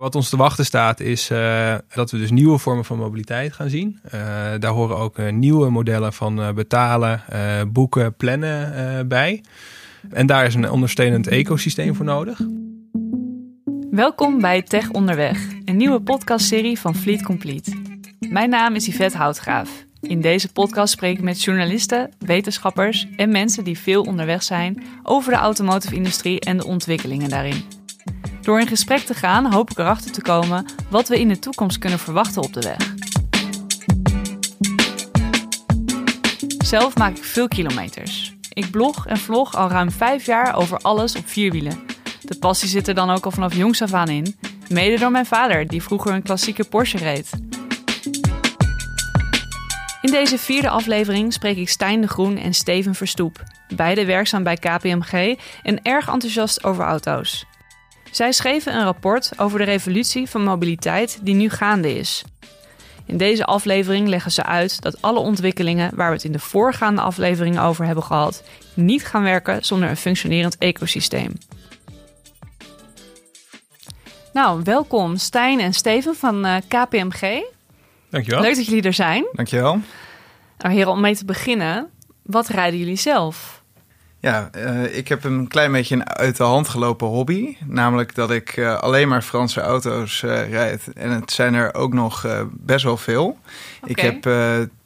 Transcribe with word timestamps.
Wat 0.00 0.14
ons 0.14 0.28
te 0.28 0.36
wachten 0.36 0.64
staat 0.64 1.00
is 1.00 1.30
uh, 1.30 1.74
dat 1.94 2.10
we 2.10 2.18
dus 2.18 2.30
nieuwe 2.30 2.58
vormen 2.58 2.84
van 2.84 2.98
mobiliteit 2.98 3.52
gaan 3.52 3.68
zien. 3.68 4.00
Uh, 4.04 4.12
daar 4.58 4.72
horen 4.72 4.96
ook 4.96 5.18
uh, 5.18 5.32
nieuwe 5.32 5.70
modellen 5.70 6.12
van 6.12 6.54
betalen, 6.54 7.22
boeken, 7.72 8.14
plannen 8.14 9.08
bij. 9.08 9.42
En 10.10 10.26
daar 10.26 10.46
is 10.46 10.54
een 10.54 10.70
ondersteunend 10.70 11.26
ecosysteem 11.26 11.94
voor 11.94 12.04
nodig. 12.04 12.40
Welkom 13.90 14.40
bij 14.40 14.62
Tech 14.62 14.90
Onderweg, 14.90 15.46
een 15.64 15.76
nieuwe 15.76 16.00
podcastserie 16.00 16.78
van 16.78 16.94
Fleet 16.94 17.22
Complete. 17.22 17.76
Mijn 18.18 18.50
naam 18.50 18.74
is 18.74 18.86
Yvette 18.86 19.16
Houtgraaf. 19.16 19.70
In 20.00 20.20
deze 20.20 20.52
podcast 20.52 20.92
spreek 20.92 21.16
ik 21.16 21.24
met 21.24 21.42
journalisten, 21.42 22.10
wetenschappers 22.18 23.06
en 23.16 23.30
mensen 23.30 23.64
die 23.64 23.78
veel 23.78 24.02
onderweg 24.02 24.42
zijn 24.42 24.82
over 25.02 25.32
de 25.32 25.38
automotive 25.38 25.94
industrie 25.94 26.40
en 26.40 26.56
de 26.56 26.66
ontwikkelingen 26.66 27.28
daarin. 27.28 27.79
Door 28.42 28.60
in 28.60 28.66
gesprek 28.66 29.00
te 29.00 29.14
gaan 29.14 29.52
hoop 29.52 29.70
ik 29.70 29.78
erachter 29.78 30.12
te 30.12 30.22
komen 30.22 30.66
wat 30.88 31.08
we 31.08 31.20
in 31.20 31.28
de 31.28 31.38
toekomst 31.38 31.78
kunnen 31.78 31.98
verwachten 31.98 32.42
op 32.42 32.52
de 32.52 32.60
weg. 32.60 32.94
Zelf 36.64 36.96
maak 36.96 37.16
ik 37.16 37.24
veel 37.24 37.48
kilometers. 37.48 38.34
Ik 38.52 38.70
blog 38.70 39.06
en 39.06 39.16
vlog 39.16 39.56
al 39.56 39.68
ruim 39.68 39.90
vijf 39.90 40.26
jaar 40.26 40.54
over 40.54 40.78
alles 40.78 41.16
op 41.16 41.28
vierwielen. 41.28 41.80
De 42.22 42.38
passie 42.38 42.68
zit 42.68 42.88
er 42.88 42.94
dan 42.94 43.10
ook 43.10 43.24
al 43.24 43.30
vanaf 43.30 43.54
jongs 43.54 43.82
af 43.82 43.92
aan 43.92 44.08
in. 44.08 44.36
Mede 44.68 44.98
door 44.98 45.10
mijn 45.10 45.26
vader, 45.26 45.66
die 45.66 45.82
vroeger 45.82 46.12
een 46.12 46.22
klassieke 46.22 46.64
Porsche 46.64 46.98
reed. 46.98 47.30
In 50.02 50.10
deze 50.10 50.38
vierde 50.38 50.68
aflevering 50.68 51.32
spreek 51.32 51.56
ik 51.56 51.68
Stijn 51.68 52.00
de 52.00 52.08
Groen 52.08 52.36
en 52.36 52.54
Steven 52.54 52.94
Verstoep, 52.94 53.42
beide 53.74 54.04
werkzaam 54.04 54.42
bij 54.42 54.56
KPMG 54.56 55.38
en 55.62 55.82
erg 55.82 56.08
enthousiast 56.08 56.64
over 56.64 56.84
auto's. 56.84 57.46
Zij 58.10 58.32
schreven 58.32 58.74
een 58.74 58.84
rapport 58.84 59.32
over 59.36 59.58
de 59.58 59.64
revolutie 59.64 60.28
van 60.28 60.42
mobiliteit 60.42 61.18
die 61.22 61.34
nu 61.34 61.48
gaande 61.48 61.94
is. 61.94 62.24
In 63.06 63.16
deze 63.16 63.44
aflevering 63.44 64.08
leggen 64.08 64.32
ze 64.32 64.44
uit 64.44 64.82
dat 64.82 65.02
alle 65.02 65.18
ontwikkelingen 65.18 65.90
waar 65.94 66.08
we 66.08 66.14
het 66.14 66.24
in 66.24 66.32
de 66.32 66.38
voorgaande 66.38 67.00
aflevering 67.00 67.60
over 67.60 67.84
hebben 67.84 68.04
gehad, 68.04 68.42
niet 68.74 69.06
gaan 69.06 69.22
werken 69.22 69.64
zonder 69.64 69.88
een 69.88 69.96
functionerend 69.96 70.58
ecosysteem. 70.58 71.32
Nou, 74.32 74.60
welkom 74.64 75.16
Stijn 75.16 75.60
en 75.60 75.72
Steven 75.72 76.14
van 76.14 76.46
uh, 76.46 76.56
eh, 76.56 76.62
KPMG. 76.68 77.42
Dankjewel. 78.10 78.40
Leuk 78.40 78.56
dat 78.56 78.66
jullie 78.66 78.82
er 78.82 78.92
zijn. 78.92 79.26
Dankjewel. 79.32 79.80
Nou 80.58 80.74
heren, 80.74 80.92
om 80.92 81.00
mee 81.00 81.16
te 81.16 81.24
beginnen, 81.24 81.90
wat 82.22 82.48
rijden 82.48 82.78
jullie 82.78 82.96
zelf? 82.96 83.59
Ja, 84.20 84.50
uh, 84.56 84.96
ik 84.96 85.08
heb 85.08 85.24
een 85.24 85.48
klein 85.48 85.72
beetje 85.72 85.94
een 85.94 86.08
uit 86.08 86.36
de 86.36 86.42
hand 86.42 86.68
gelopen 86.68 87.06
hobby. 87.06 87.56
Namelijk 87.66 88.14
dat 88.14 88.30
ik 88.30 88.56
uh, 88.56 88.78
alleen 88.78 89.08
maar 89.08 89.22
Franse 89.22 89.60
auto's 89.60 90.22
uh, 90.22 90.50
rijd. 90.50 90.92
En 90.92 91.10
het 91.10 91.32
zijn 91.32 91.54
er 91.54 91.74
ook 91.74 91.92
nog 91.92 92.44
best 92.50 92.84
wel 92.84 92.96
veel. 92.96 93.38
Okay. 93.80 93.90
Ik 93.90 94.00
heb 94.00 94.24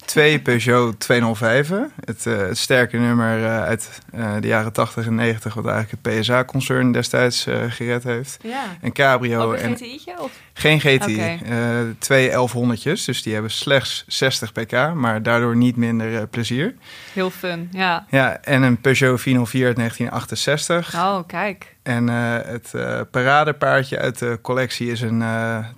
twee 0.05 0.41
Peugeot 0.41 1.01
205. 1.01 1.69
Het, 2.05 2.27
uh, 2.27 2.37
het 2.37 2.59
sterke 2.59 2.97
nummer 2.97 3.39
uh, 3.39 3.63
uit 3.63 4.01
uh, 4.15 4.35
de 4.41 4.47
jaren 4.47 4.73
80 4.73 5.07
en 5.07 5.15
90, 5.15 5.55
wat 5.55 5.67
eigenlijk 5.67 6.05
het 6.05 6.21
PSA-concern 6.21 6.93
destijds 6.93 7.47
gered 7.69 8.05
heeft. 8.05 8.39
Ja. 8.43 8.65
Een 8.81 8.93
cabrio. 8.93 9.43
Ook 9.43 9.59
een 9.59 9.77
GTI'tje? 9.77 10.15
Of? 10.19 10.33
Geen 10.53 10.81
GTI. 10.81 11.15
Okay. 11.15 11.95
twee 11.99 12.31
1100'tjes, 12.31 13.05
dus 13.05 13.23
die 13.23 13.33
hebben 13.33 13.51
slechts 13.51 14.05
60 14.07 14.53
pk, 14.53 14.95
maar 14.95 15.23
daardoor 15.23 15.57
niet 15.57 15.77
minder 15.77 16.27
plezier. 16.27 16.75
Heel 17.13 17.31
fun, 17.31 17.69
ja. 17.73 18.07
Ja, 18.11 18.41
en 18.43 18.63
een 18.63 18.81
Peugeot 18.81 19.21
404 19.21 19.67
uit 19.67 19.77
1968. 19.77 20.95
Oh, 20.95 21.19
kijk. 21.27 21.77
En 21.83 22.09
het 22.09 22.73
paradepaardje 23.11 23.99
uit 23.99 24.19
de 24.19 24.39
collectie 24.43 24.91
is 24.91 25.01
een 25.01 25.25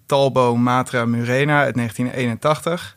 Talbot 0.06 0.56
Matra 0.56 1.04
Murena 1.04 1.62
uit 1.62 1.74
1981. 1.74 2.95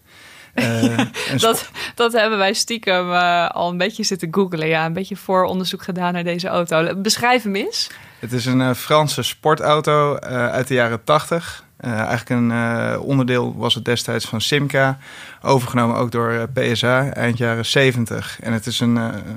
Uh, 1.30 1.40
dat, 1.40 1.70
dat 1.96 2.14
hebben 2.14 2.38
wij 2.38 2.54
stiekem 2.54 3.10
uh, 3.10 3.50
al 3.50 3.70
een 3.70 3.78
beetje 3.78 4.04
zitten 4.04 4.28
googlen. 4.32 4.68
Ja, 4.68 4.86
een 4.86 4.94
beetje 4.94 5.16
vooronderzoek 5.16 5.84
gedaan 5.84 6.14
naar 6.14 6.24
deze 6.24 6.48
auto. 6.48 6.96
Beschrijf 6.96 7.44
hem 7.44 7.56
eens. 7.56 7.90
Het 8.20 8.34
is 8.34 8.46
een 8.46 8.60
uh, 8.60 8.74
Franse 8.74 9.24
sportauto 9.24 10.16
uit 10.18 10.68
de 10.68 10.74
jaren 10.74 11.04
80. 11.04 11.64
eigenlijk 11.80 12.30
een 12.30 13.00
onderdeel 13.00 13.56
was 13.58 13.76
het 13.76 13.86
destijds 13.86 14.26
van 14.26 14.42
Simca. 14.42 14.98
Overgenomen 15.42 15.96
ook 15.96 16.12
door 16.12 16.50
PSA 16.54 17.14
eind 17.14 17.38
jaren 17.38 17.66
70. 17.66 18.40
En 18.42 18.54
het 18.54 18.66
is 18.66 18.80
een, 18.80 18.96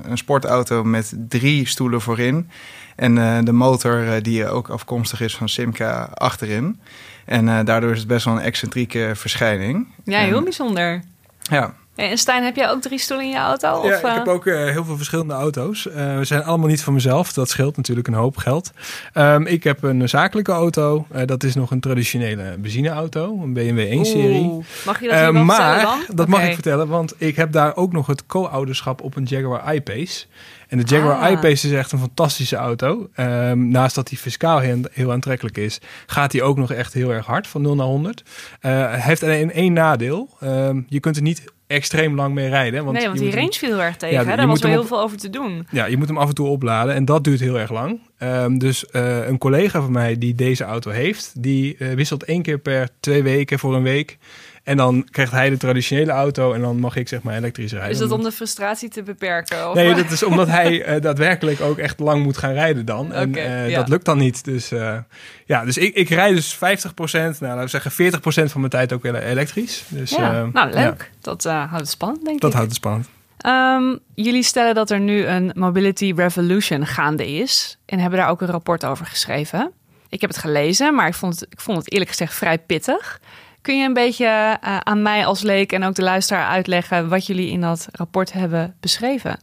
een 0.09 0.19
sportauto 0.19 0.85
met 0.85 1.15
drie 1.29 1.67
stoelen 1.69 2.01
voorin. 2.01 2.51
En 2.97 3.45
de 3.45 3.53
motor 3.53 4.23
die 4.23 4.49
ook 4.49 4.69
afkomstig 4.69 5.21
is 5.21 5.37
van 5.37 5.49
Simca 5.49 6.09
achterin. 6.15 6.81
En 7.25 7.65
daardoor 7.65 7.91
is 7.91 7.99
het 7.99 8.09
best 8.09 8.25
wel 8.25 8.35
een 8.35 8.41
excentrieke 8.41 9.11
verschijning. 9.15 9.87
Ja, 10.05 10.19
heel 10.19 10.37
en, 10.37 10.45
bijzonder. 10.45 11.03
Ja. 11.51 11.75
En 11.95 12.19
Stijn, 12.19 12.45
heb 12.45 12.57
jij 12.57 12.71
ook 12.71 12.83
drie 12.83 12.99
stoelen 12.99 13.27
in 13.27 13.33
je 13.33 13.39
auto? 13.39 13.69
Ja, 13.69 13.95
of, 13.95 14.03
ik 14.03 14.15
heb 14.15 14.29
ook 14.29 14.47
uh, 14.47 14.71
heel 14.71 14.85
veel 14.85 14.97
verschillende 14.97 15.35
auto's. 15.35 15.87
Uh, 15.87 16.17
we 16.19 16.25
zijn 16.25 16.45
allemaal 16.45 16.69
niet 16.69 16.83
van 16.83 16.93
mezelf. 16.93 17.33
Dat 17.33 17.49
scheelt 17.49 17.77
natuurlijk 17.77 18.09
een 18.09 18.15
hoop 18.15 18.37
geld. 18.37 18.73
Um, 19.15 19.47
ik 19.47 19.65
heb 19.65 19.83
een 19.83 20.09
zakelijke 20.09 20.53
auto. 20.53 21.07
Uh, 21.15 21.23
dat 21.27 21.43
is 21.43 21.55
nog 21.55 21.71
een 21.71 21.81
traditionele 21.81 22.57
benzineauto. 22.59 23.41
Een 23.43 23.53
BMW 23.53 23.99
1-serie. 23.99 24.65
Mag 24.85 25.01
je 25.01 25.09
dat 25.09 25.19
hier 25.19 25.33
wel 25.33 25.45
maar, 25.45 25.83
dan? 25.83 26.17
dat 26.17 26.29
mag 26.29 26.43
ik 26.43 26.55
vertellen. 26.55 26.89
Want 26.89 27.15
ik 27.19 27.37
heb 27.37 27.53
daar 27.53 27.77
ook 27.77 27.93
nog 27.93 28.07
het 28.07 28.27
co-ouderschap 28.27 29.01
op 29.01 29.17
een 29.17 29.25
Jaguar 29.25 29.75
I-Pace. 29.75 30.27
En 30.69 30.79
de 30.79 30.85
Jaguar 30.85 31.17
Ah. 31.17 31.31
I-Pace 31.31 31.67
is 31.67 31.73
echt 31.73 31.93
een 31.93 31.99
fantastische 31.99 32.57
auto. 32.57 33.09
Um, 33.17 33.69
naast 33.69 33.95
dat 33.95 34.09
hij 34.09 34.19
fiscaal 34.19 34.59
heel, 34.59 34.81
heel, 34.93 35.13
aantrekkelijk 35.13 35.57
is, 35.57 35.81
gaat 36.07 36.33
hij 36.33 36.43
ook 36.43 36.57
nog 36.57 36.73
echt 36.73 36.93
heel 36.93 37.13
erg 37.13 37.27
hard 37.27 37.47
van 37.47 37.63
0 37.63 37.75
naar 37.75 37.87
100. 37.87 38.23
Hij 38.61 39.01
heeft 39.01 39.23
alleen 39.23 39.53
één 39.53 39.73
nadeel. 39.73 40.29
Um, 40.43 40.87
je 40.89 41.01
kunt 41.01 41.17
er 41.17 41.23
niet 41.23 41.45
extreem 41.73 42.15
lang 42.15 42.35
mee 42.35 42.49
rijden. 42.49 42.85
Want 42.85 42.97
nee, 42.97 43.07
want 43.07 43.19
die 43.19 43.35
range 43.35 43.53
viel 43.53 43.69
heel 43.69 43.83
erg 43.83 43.97
tegen. 43.97 44.17
Ja, 44.17 44.25
hè? 44.25 44.31
je 44.31 44.37
Daar 44.37 44.47
was 44.47 44.61
wel 44.61 44.71
heel 44.71 44.85
veel 44.85 45.01
over 45.01 45.17
te 45.17 45.31
doen. 45.31 45.67
Ja, 45.71 45.85
je 45.85 45.97
moet 45.97 46.09
hem 46.09 46.19
af 46.19 46.29
en 46.29 46.35
toe 46.35 46.47
opladen 46.47 46.95
en 46.95 47.05
dat 47.05 47.25
duurt 47.25 47.41
heel 47.41 47.59
erg 47.59 47.71
lang. 47.71 48.01
Um, 48.19 48.59
dus 48.59 48.85
uh, 48.93 49.27
een 49.27 49.39
collega 49.39 49.81
van 49.81 49.93
mij 49.93 50.19
die 50.19 50.35
deze 50.35 50.65
auto 50.65 50.91
heeft, 50.91 51.43
die 51.43 51.77
uh, 51.79 51.93
wisselt 51.93 52.25
één 52.25 52.43
keer 52.43 52.59
per 52.59 52.89
twee 53.01 53.23
weken 53.23 53.59
voor 53.59 53.75
een 53.75 53.83
week. 53.83 54.19
En 54.63 54.77
dan 54.77 55.09
krijgt 55.11 55.33
hij 55.33 55.51
de 55.51 55.57
traditionele 55.57 56.13
auto 56.13 56.53
en 56.53 56.61
dan 56.61 56.79
mag 56.79 56.97
ik 56.97 57.09
zeg 57.09 57.23
maar 57.23 57.37
elektrisch 57.37 57.73
rijden. 57.73 57.91
Is 57.91 57.99
dat 57.99 58.11
om 58.11 58.23
de 58.23 58.33
frustratie 58.33 58.89
te 58.89 59.03
beperken? 59.03 59.69
Of? 59.69 59.75
Nee, 59.75 59.95
dat 59.95 60.11
is 60.11 60.23
omdat 60.23 60.49
hij 60.49 60.95
uh, 60.95 61.01
daadwerkelijk 61.01 61.61
ook 61.61 61.79
echt 61.79 62.01
lang 62.01 62.23
moet 62.23 62.37
gaan 62.37 62.53
rijden 62.53 62.85
dan. 62.85 63.13
En 63.13 63.29
okay, 63.29 63.71
ja. 63.71 63.79
dat 63.79 63.89
lukt 63.89 64.05
dan 64.05 64.19
niet. 64.19 64.45
Dus 64.45 64.73
uh, 64.73 64.99
ja, 65.47 65.65
dus 65.65 65.77
ik, 65.77 65.95
ik 65.95 66.09
rijd 66.09 66.35
dus 66.35 66.57
50%, 66.57 66.59
nou 66.61 67.35
laten 67.41 67.61
we 67.61 67.69
zeggen 67.69 68.13
40% 68.13 68.51
van 68.51 68.61
mijn 68.61 68.73
tijd 68.73 68.93
ook 68.93 69.03
weer 69.03 69.15
elektrisch. 69.15 69.85
Dus, 69.89 70.11
ja. 70.11 70.49
nou, 70.53 70.73
leuk. 70.73 71.11
Dat 71.21 71.45
houdt 71.45 71.73
het 71.73 71.89
spannend, 71.89 72.25
denk 72.25 72.41
dat 72.41 72.51
ik. 72.51 72.57
houdt 72.57 72.71
het 72.71 72.81
spannend. 72.81 73.09
Um, 73.47 73.99
jullie 74.15 74.43
stellen 74.43 74.75
dat 74.75 74.91
er 74.91 75.01
nu 75.01 75.25
een 75.27 75.53
mobility 75.55 76.13
revolution 76.17 76.87
gaande 76.87 77.33
is 77.33 77.79
en 77.87 77.99
hebben 77.99 78.19
daar 78.19 78.29
ook 78.29 78.41
een 78.41 78.51
rapport 78.51 78.85
over 78.85 79.07
geschreven. 79.07 79.73
Ik 80.09 80.21
heb 80.21 80.31
het 80.31 80.39
gelezen, 80.39 80.95
maar 80.95 81.07
ik 81.07 81.15
vond 81.15 81.41
het, 81.41 81.53
ik 81.53 81.61
vond 81.61 81.79
het 81.79 81.93
eerlijk 81.93 82.11
gezegd 82.11 82.35
vrij 82.35 82.59
pittig. 82.59 83.21
Kun 83.63 83.79
je 83.79 83.87
een 83.87 83.95
beetje 83.95 84.25
uh, 84.65 84.77
aan 84.79 85.03
mij 85.03 85.27
als 85.27 85.43
leek 85.43 85.73
en 85.73 85.85
ook 85.85 85.95
de 85.95 86.03
luisteraar 86.03 86.47
uitleggen 86.47 87.09
wat 87.09 87.27
jullie 87.27 87.51
in 87.51 87.61
dat 87.61 87.89
rapport 87.93 88.33
hebben 88.33 88.75
beschreven? 88.81 89.41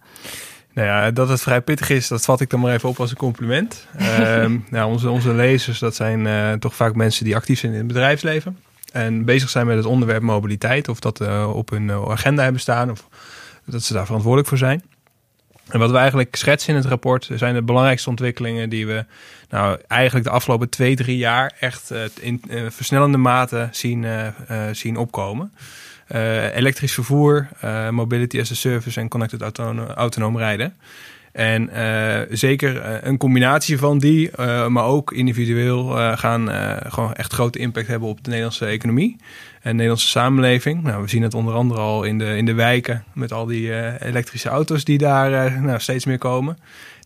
Nou 0.74 0.88
ja, 0.88 1.12
dat 1.12 1.30
het 1.30 1.41
vrij 1.41 1.62
pittig 1.62 1.90
is, 1.90 2.07
dat 2.07 2.25
vat 2.25 2.41
ik 2.41 2.50
dan 2.50 2.59
maar 2.59 2.74
even 2.74 2.90
op 2.90 3.00
als 3.00 3.09
een 3.09 3.18
compliment. 3.18 3.88
um, 4.19 4.66
nou, 4.69 4.91
onze, 4.91 5.09
onze 5.09 5.34
lezers, 5.34 5.79
dat 5.79 5.96
zijn 5.96 6.25
uh, 6.25 6.53
toch 6.53 6.75
vaak 6.75 6.96
mensen 6.96 7.25
die 7.25 7.35
actief 7.35 7.59
zijn 7.59 7.72
in 7.72 7.78
het 7.78 7.88
bedrijfsleven. 7.88 8.58
En 8.91 9.25
bezig 9.25 9.50
zijn 9.50 9.68
met 9.68 9.78
het 9.78 9.85
onderwerp 9.85 10.22
mobiliteit. 10.22 10.88
Of 10.88 11.00
dat 11.00 11.22
uh, 11.22 11.56
op 11.56 11.69
hun 11.69 11.91
agenda 11.91 12.44
hebben 12.44 12.62
staan. 12.62 12.91
Of 12.91 13.08
dat 13.66 13.84
ze 13.84 13.94
daar 13.94 14.06
verantwoordelijk 14.06 14.50
voor 14.50 14.58
zijn. 14.58 14.84
En 15.69 15.80
wat 15.80 15.91
we 15.91 15.97
eigenlijk 15.97 16.35
schetsen 16.35 16.69
in 16.69 16.75
het 16.80 16.90
rapport 16.90 17.30
zijn 17.35 17.53
de 17.53 17.62
belangrijkste 17.62 18.09
ontwikkelingen 18.09 18.69
die 18.69 18.88
we 18.88 19.06
nou 19.50 19.80
eigenlijk 19.88 20.25
de 20.25 20.31
afgelopen 20.31 20.69
twee, 20.69 20.96
drie 20.96 21.18
jaar 21.18 21.53
echt 21.59 21.91
uh, 21.91 22.02
in 22.19 22.41
uh, 22.50 22.62
versnellende 22.69 23.18
mate 23.18 23.67
zien, 23.72 24.03
uh, 24.03 24.28
zien 24.72 24.97
opkomen. 24.97 25.52
elektrisch 26.53 26.94
vervoer, 26.94 27.47
mobility 27.91 28.40
as 28.40 28.52
a 28.52 28.55
service 28.55 28.99
en 28.99 29.08
connected 29.08 29.59
autonoom 29.96 30.38
rijden. 30.38 30.76
En 31.31 31.70
zeker 32.29 32.99
een 33.08 33.17
combinatie 33.17 33.78
van 33.78 33.99
die, 33.99 34.31
maar 34.67 34.84
ook 34.84 35.11
individueel 35.11 35.85
gaan 36.17 36.49
gewoon 36.91 37.14
echt 37.14 37.34
grote 37.34 37.59
impact 37.59 37.87
hebben 37.87 38.09
op 38.09 38.23
de 38.23 38.29
Nederlandse 38.29 38.66
economie 38.66 39.16
en 39.53 39.70
de 39.70 39.73
Nederlandse 39.73 40.08
samenleving. 40.08 40.84
Nou, 40.84 41.02
we 41.02 41.09
zien 41.09 41.23
het 41.23 41.34
onder 41.34 41.53
andere 41.53 41.79
al 41.79 42.03
in 42.03 42.17
de, 42.17 42.37
in 42.37 42.46
de 42.46 42.53
wijken 42.53 43.03
met 43.14 43.31
al 43.31 43.46
die 43.46 43.99
elektrische 43.99 44.49
auto's 44.49 44.84
die 44.84 44.97
daar 44.97 45.61
nou, 45.61 45.79
steeds 45.79 46.05
meer 46.05 46.17
komen. 46.17 46.58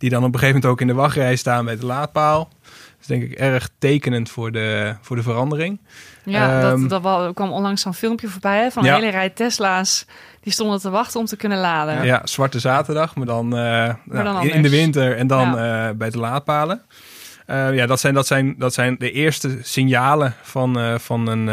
Die 0.03 0.11
dan 0.11 0.23
op 0.23 0.33
een 0.33 0.39
gegeven 0.39 0.55
moment 0.55 0.71
ook 0.71 0.81
in 0.81 0.87
de 0.87 1.01
wachtrij 1.01 1.35
staan 1.35 1.65
bij 1.65 1.77
de 1.77 1.85
laadpaal. 1.85 2.49
Dat 2.61 2.99
is 2.99 3.07
denk 3.07 3.23
ik 3.23 3.31
erg 3.31 3.69
tekenend 3.77 4.29
voor 4.29 4.51
de, 4.51 4.95
voor 5.01 5.15
de 5.15 5.21
verandering. 5.21 5.79
Ja, 6.23 6.71
um, 6.71 6.87
dat, 6.87 7.03
dat 7.03 7.33
kwam 7.33 7.51
onlangs 7.51 7.81
zo'n 7.81 7.93
filmpje 7.93 8.27
voorbij 8.27 8.63
hè, 8.63 8.71
van 8.71 8.83
een 8.83 8.89
ja. 8.89 8.95
hele 8.95 9.09
rij 9.09 9.29
Tesla's. 9.29 10.05
Die 10.41 10.53
stonden 10.53 10.79
te 10.79 10.89
wachten 10.89 11.19
om 11.19 11.25
te 11.25 11.35
kunnen 11.35 11.57
laden. 11.57 11.95
Ja, 11.95 12.03
ja 12.03 12.21
zwarte 12.23 12.59
zaterdag, 12.59 13.15
maar 13.15 13.25
dan, 13.25 13.45
uh, 13.45 13.51
maar 13.51 13.97
dan 14.05 14.23
nou, 14.23 14.47
in, 14.47 14.53
in, 14.53 14.61
de 14.61 14.69
winter 14.69 15.17
en 15.17 15.27
dan 15.27 15.55
ja. 15.55 15.93
bij 15.93 16.09
de 16.09 16.17
laadpalen. 16.17 16.81
Uh, 17.47 17.75
ja, 17.75 17.85
dat 17.85 17.99
zijn, 17.99 18.13
dat, 18.13 18.27
zijn, 18.27 18.55
dat 18.57 18.73
zijn 18.73 18.95
de 18.99 19.11
eerste 19.11 19.57
signalen 19.61 20.33
van, 20.41 20.99
van, 20.99 21.27
een, 21.27 21.43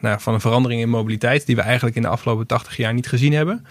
nou, 0.00 0.20
van 0.20 0.34
een 0.34 0.40
verandering 0.40 0.80
in 0.80 0.88
mobiliteit, 0.88 1.46
die 1.46 1.56
we 1.56 1.62
eigenlijk 1.62 1.96
in 1.96 2.02
de 2.02 2.08
afgelopen 2.08 2.46
80 2.46 2.76
jaar 2.76 2.94
niet 2.94 3.08
gezien 3.08 3.32
hebben. 3.32 3.66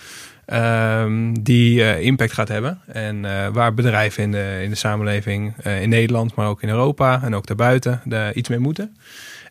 Ehm, 0.47 1.33
die 1.41 2.01
impact 2.01 2.33
gaat 2.33 2.47
hebben. 2.47 2.79
En 2.85 3.21
waar 3.53 3.73
bedrijven 3.73 4.23
in 4.23 4.31
de, 4.31 4.59
in 4.63 4.69
de 4.69 4.75
samenleving 4.75 5.65
in 5.81 5.89
Nederland, 5.89 6.35
maar 6.35 6.47
ook 6.47 6.61
in 6.61 6.69
Europa 6.69 7.21
en 7.23 7.35
ook 7.35 7.47
daarbuiten, 7.47 8.01
iets 8.33 8.49
mee 8.49 8.59
moeten. 8.59 8.97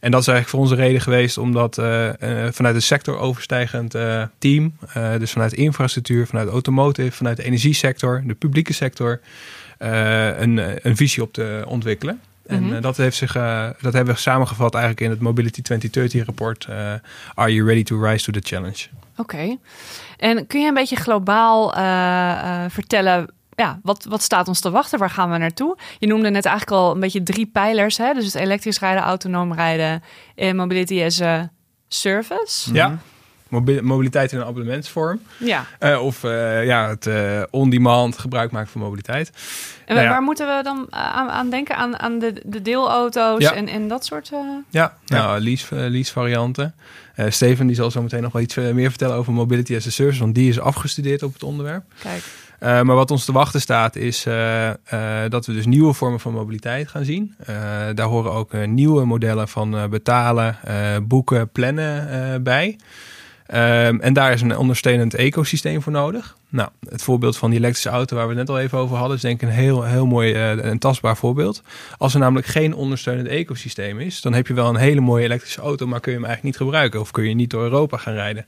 En 0.01 0.11
dat 0.11 0.21
is 0.21 0.27
eigenlijk 0.27 0.49
voor 0.49 0.61
onze 0.61 0.75
reden 0.75 1.01
geweest, 1.01 1.39
omdat 1.39 1.75
vanuit 2.51 2.75
een 2.75 2.83
sector 2.83 3.19
overstijgend 3.19 3.95
team, 4.39 4.77
dus 5.19 5.33
vanuit 5.33 5.53
infrastructuur, 5.53 6.27
vanuit 6.27 6.49
automotive, 6.49 7.11
vanuit 7.11 7.37
de 7.37 7.45
energiesector, 7.45 8.23
de 8.27 8.35
publieke 8.35 8.73
sector, 8.73 9.21
een, 9.79 10.61
een 10.83 10.97
visie 10.97 11.23
op 11.23 11.33
te 11.33 11.65
ontwikkelen. 11.67 12.21
En 12.47 12.63
mm 12.63 12.71
-hmm. 12.71 12.81
dat, 12.81 12.97
heeft 12.97 13.17
zich, 13.17 13.37
uh, 13.37 13.69
dat 13.81 13.93
hebben 13.93 14.15
we 14.15 14.21
samengevat 14.21 14.75
eigenlijk 14.75 15.05
in 15.05 15.11
het 15.11 15.21
Mobility 15.21 15.63
2030 15.63 16.25
rapport. 16.25 16.67
Uh, 16.71 16.93
Are 17.35 17.55
you 17.55 17.67
ready 17.67 17.83
to 17.83 18.01
rise 18.01 18.25
to 18.25 18.41
the 18.41 18.47
challenge? 18.49 18.87
Oké. 19.17 19.35
Okay. 19.35 19.59
En 20.17 20.47
kun 20.47 20.61
je 20.61 20.69
een 20.69 20.75
beetje 20.75 20.97
globaal 20.97 21.71
vertellen 22.71 23.31
ja, 23.55 23.79
wat, 23.83 24.05
wat 24.05 24.23
staat 24.23 24.49
ons 24.49 24.61
te 24.61 24.71
wachten? 24.71 24.99
Waar 24.99 25.11
gaan 25.11 25.31
we 25.31 25.39
naartoe? 25.39 25.77
Je 25.99 26.07
noemde 26.07 26.31
net 26.31 26.45
eigenlijk 26.45 26.77
al 26.77 26.95
een 26.95 27.01
beetje 27.01 27.23
drie 27.23 27.47
pijlers. 27.47 27.97
Hè? 27.97 28.13
Dus 28.15 28.25
het 28.25 28.35
elektrisch 28.35 28.79
rijden, 28.79 29.03
autonoom 29.03 29.55
rijden 29.55 30.03
en 30.35 30.57
mobility 30.57 31.03
as 31.03 31.21
a 31.21 31.51
service. 31.89 32.73
Ja. 32.75 32.89
Mhm 32.89 32.97
mobiliteit 33.83 34.33
in 34.33 34.39
een 34.39 34.45
abonnementsvorm. 34.45 35.21
Ja. 35.37 35.67
Uh, 35.81 36.03
of 36.03 36.25
uh, 36.25 36.65
ja, 36.65 36.89
het 36.89 37.07
uh, 37.07 37.43
on-demand 37.51 38.19
gebruik 38.19 38.51
maken 38.51 38.71
van 38.71 38.81
mobiliteit. 38.81 39.31
En 39.85 39.95
nou 39.95 40.09
waar 40.09 40.23
moeten 40.23 40.57
we 40.57 40.63
dan 40.63 40.87
aan, 40.91 41.29
aan, 41.29 41.51
denken? 41.51 41.77
Aan, 41.77 41.99
aan 41.99 42.19
de, 42.19 42.43
de 42.45 42.63
deelauto's 42.63 43.43
ja. 43.43 43.55
en, 43.55 43.69
en 43.69 43.89
dat 43.89 44.05
soort... 44.05 44.31
Ja, 44.71 44.97
nou, 45.07 45.41
lease, 45.41 45.75
lease 45.75 46.13
varianten. 46.13 46.75
Steven 47.29 47.67
die 47.67 47.77
zal 47.77 47.91
zo 47.91 48.03
meteen 48.03 48.23
nog 48.23 48.33
wel 48.33 48.43
iets 48.43 48.55
meer 48.55 48.89
vertellen 48.89 49.17
over 49.17 49.33
mobility 49.33 49.77
as 49.77 49.87
a 49.87 49.91
service, 49.91 50.21
want 50.21 50.35
die 50.35 50.49
is 50.49 50.61
afgestudeerd 50.61 51.23
op 51.23 51.33
het 51.33 51.43
onderwerp. 51.43 51.85
Kijk. 52.03 52.23
Uh, 52.61 52.83
maar 52.83 52.97
wat 52.97 53.11
ons 53.11 53.25
te 53.25 53.33
wachten 53.33 53.61
staat 53.61 53.97
is 53.97 54.27
uh, 54.27 54.67
uh, 54.67 54.75
dat 55.29 55.47
we 55.47 55.53
dus 55.53 55.67
nieuwe 55.67 55.93
vormen 55.93 56.21
van 56.21 56.33
mobiliteit 56.33 56.89
gaan 56.89 57.05
zien. 57.05 57.35
daar 57.95 58.07
horen 58.07 58.33
ook 58.33 58.53
nieuwe 58.53 59.05
modellen 59.05 59.49
van 59.49 59.91
betalen, 59.91 60.59
boeken, 61.03 61.49
plannen 61.49 62.43
bij. 62.43 62.79
Um, 63.55 64.01
en 64.01 64.13
daar 64.13 64.33
is 64.33 64.41
een 64.41 64.57
ondersteunend 64.57 65.15
ecosysteem 65.15 65.83
voor 65.83 65.93
nodig. 65.93 66.37
Nou, 66.49 66.69
het 66.89 67.03
voorbeeld 67.03 67.37
van 67.37 67.51
die 67.51 67.59
elektrische 67.59 67.89
auto 67.89 68.17
waar 68.17 68.29
we 68.29 68.35
het 68.35 68.47
net 68.47 68.57
al 68.57 68.63
even 68.63 68.79
over 68.79 68.97
hadden, 68.97 69.17
is 69.17 69.23
denk 69.23 69.43
ik 69.43 69.49
een 69.49 69.55
heel, 69.55 69.83
heel 69.83 70.07
mooi 70.07 70.33
uh, 70.35 70.65
en 70.65 70.79
tastbaar 70.79 71.17
voorbeeld. 71.17 71.63
Als 71.99 72.15
er 72.15 72.21
namelijk 72.21 72.47
geen 72.47 72.75
ondersteunend 72.75 73.29
ecosysteem 73.29 74.01
is, 74.01 74.21
dan 74.21 74.33
heb 74.33 74.47
je 74.47 74.55
wel 74.55 74.69
een 74.69 74.77
hele 74.77 75.01
mooie 75.01 75.25
elektrische 75.25 75.61
auto, 75.61 75.87
maar 75.87 76.01
kun 76.01 76.13
je 76.13 76.19
hem 76.19 76.27
eigenlijk 76.27 76.57
niet 76.57 76.67
gebruiken 76.69 77.01
of 77.01 77.11
kun 77.11 77.29
je 77.29 77.35
niet 77.35 77.51
door 77.51 77.63
Europa 77.63 77.97
gaan 77.97 78.15
rijden. 78.15 78.47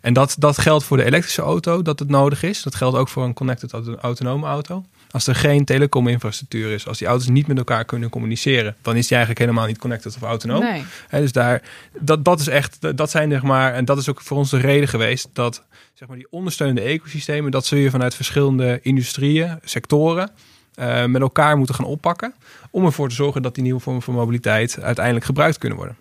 En 0.00 0.12
dat, 0.12 0.36
dat 0.38 0.58
geldt 0.58 0.84
voor 0.84 0.96
de 0.96 1.04
elektrische 1.04 1.42
auto, 1.42 1.82
dat 1.82 1.98
het 1.98 2.08
nodig 2.08 2.42
is. 2.42 2.62
Dat 2.62 2.74
geldt 2.74 2.96
ook 2.96 3.08
voor 3.08 3.24
een 3.24 3.34
connected 3.34 3.72
autonome 4.00 4.46
auto. 4.46 4.84
Als 5.18 5.26
er 5.26 5.34
geen 5.34 5.64
telecominfrastructuur 5.64 6.72
is, 6.72 6.86
als 6.86 6.98
die 6.98 7.06
auto's 7.06 7.28
niet 7.28 7.46
met 7.46 7.58
elkaar 7.58 7.84
kunnen 7.84 8.08
communiceren, 8.08 8.76
dan 8.82 8.96
is 8.96 9.06
die 9.06 9.16
eigenlijk 9.16 9.46
helemaal 9.46 9.66
niet 9.66 9.78
connected 9.78 10.16
of 10.16 10.22
autonoom. 10.22 10.62
Nee. 10.62 10.84
dus 11.10 11.32
daar, 11.32 11.62
dat, 12.00 12.24
dat 12.24 12.40
is 12.40 12.46
echt, 12.46 12.96
dat 12.96 13.10
zijn 13.10 13.30
zeg 13.30 13.42
maar, 13.42 13.74
en 13.74 13.84
dat 13.84 13.98
is 13.98 14.08
ook 14.08 14.20
voor 14.20 14.36
ons 14.36 14.50
de 14.50 14.58
reden 14.58 14.88
geweest 14.88 15.28
dat 15.32 15.62
zeg 15.94 16.08
maar, 16.08 16.16
die 16.16 16.26
ondersteunende 16.30 16.80
ecosystemen, 16.80 17.50
dat 17.50 17.66
zul 17.66 17.78
je 17.78 17.90
vanuit 17.90 18.14
verschillende 18.14 18.78
industrieën, 18.82 19.58
sectoren, 19.64 20.30
uh, 20.76 21.04
met 21.04 21.20
elkaar 21.22 21.56
moeten 21.56 21.74
gaan 21.74 21.86
oppakken. 21.86 22.34
Om 22.70 22.84
ervoor 22.84 23.08
te 23.08 23.14
zorgen 23.14 23.42
dat 23.42 23.54
die 23.54 23.62
nieuwe 23.62 23.80
vormen 23.80 24.02
van 24.02 24.14
mobiliteit 24.14 24.80
uiteindelijk 24.80 25.24
gebruikt 25.24 25.58
kunnen 25.58 25.78
worden. 25.78 25.96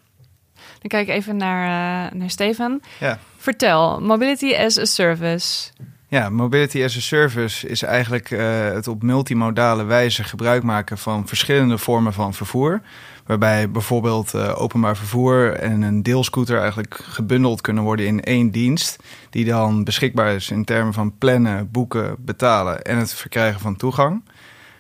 Dan 0.54 0.90
kijk 0.90 1.08
ik 1.08 1.14
even 1.14 1.38
naar, 1.38 1.64
uh, 2.12 2.20
naar 2.20 2.30
Stefan. 2.30 2.82
Ja. 3.00 3.20
Vertel, 3.38 4.02
mobility 4.02 4.56
as 4.56 4.78
a 4.78 4.86
service. 4.86 5.70
Ja, 6.10 6.30
mobility 6.30 6.84
as 6.84 6.98
a 6.98 7.00
service 7.00 7.68
is 7.68 7.84
eigenlijk 7.84 8.32
uh, 8.32 8.40
het 8.66 8.88
op 8.88 9.04
multimodale 9.04 9.84
wijze 9.84 10.24
gebruik 10.24 10.64
maken 10.64 10.98
van 10.98 11.28
verschillende 11.28 11.78
vormen 11.78 12.14
van 12.14 12.34
vervoer. 12.34 12.82
Waarbij 13.26 13.72
bijvoorbeeld 13.72 14.34
uh, 14.34 14.62
openbaar 14.62 14.98
vervoer 14.98 15.54
en 15.54 15.82
een 15.82 16.04
deelscooter 16.04 16.60
eigenlijk 16.60 17.00
gebundeld 17.04 17.62
kunnen 17.62 17.84
worden 17.84 18.06
in 18.06 18.24
één 18.24 18.52
dienst. 18.52 19.04
Die 19.30 19.46
dan 19.46 19.84
beschikbaar 19.84 20.36
is 20.36 20.52
in 20.52 20.66
termen 20.66 20.94
van 20.94 21.18
plannen, 21.18 21.72
boeken, 21.72 22.16
betalen 22.20 22.82
en 22.82 22.98
het 22.98 23.14
verkrijgen 23.14 23.60
van 23.60 23.76
toegang. 23.76 24.24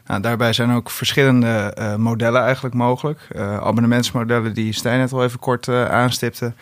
Nou, 0.05 0.21
daarbij 0.21 0.53
zijn 0.53 0.71
ook 0.71 0.89
verschillende 0.89 1.75
uh, 1.79 1.95
modellen 1.95 2.43
eigenlijk 2.43 2.75
mogelijk. 2.75 3.27
abonnementsmodellen 3.37 4.53
die 4.53 4.73
Stijn 4.73 4.99
net 4.99 5.13
al 5.13 5.23
even 5.23 5.39
kort 5.39 5.69
aanstipte. 5.69 6.53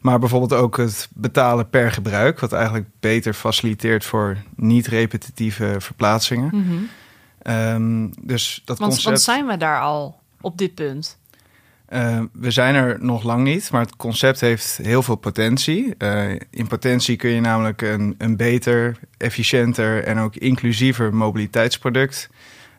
Maar 0.00 0.18
bijvoorbeeld 0.18 0.52
ook 0.52 0.76
het 0.76 1.08
betalen 1.14 1.68
per 1.68 1.92
gebruik, 1.92 2.40
wat 2.40 2.52
eigenlijk 2.52 2.86
beter 3.00 3.34
faciliteert 3.34 4.04
voor 4.04 4.36
niet-repetitieve 4.56 5.76
verplaatsingen. 5.78 6.50
Mm 6.52 6.64
-hmm. 6.66 6.88
um, 7.54 8.12
dus 8.20 8.62
dat 8.64 8.78
want, 8.78 8.90
concept... 8.90 9.08
want 9.08 9.20
zijn 9.20 9.46
we 9.46 9.56
daar 9.56 9.80
al 9.80 10.20
op 10.40 10.58
dit 10.58 10.74
punt? 10.74 11.18
Uh, 11.88 12.20
we 12.32 12.50
zijn 12.50 12.74
er 12.74 12.96
nog 13.00 13.22
lang 13.22 13.44
niet, 13.44 13.70
maar 13.70 13.80
het 13.80 13.96
concept 13.96 14.40
heeft 14.40 14.76
heel 14.76 15.02
veel 15.02 15.16
potentie. 15.16 15.94
Uh, 15.98 16.30
in 16.50 16.66
potentie 16.66 17.16
kun 17.16 17.30
je 17.30 17.40
namelijk 17.40 17.82
een, 17.82 18.14
een 18.18 18.36
beter, 18.36 18.96
efficiënter 19.16 20.04
en 20.04 20.18
ook 20.18 20.36
inclusiever 20.36 21.14
mobiliteitsproduct 21.14 22.28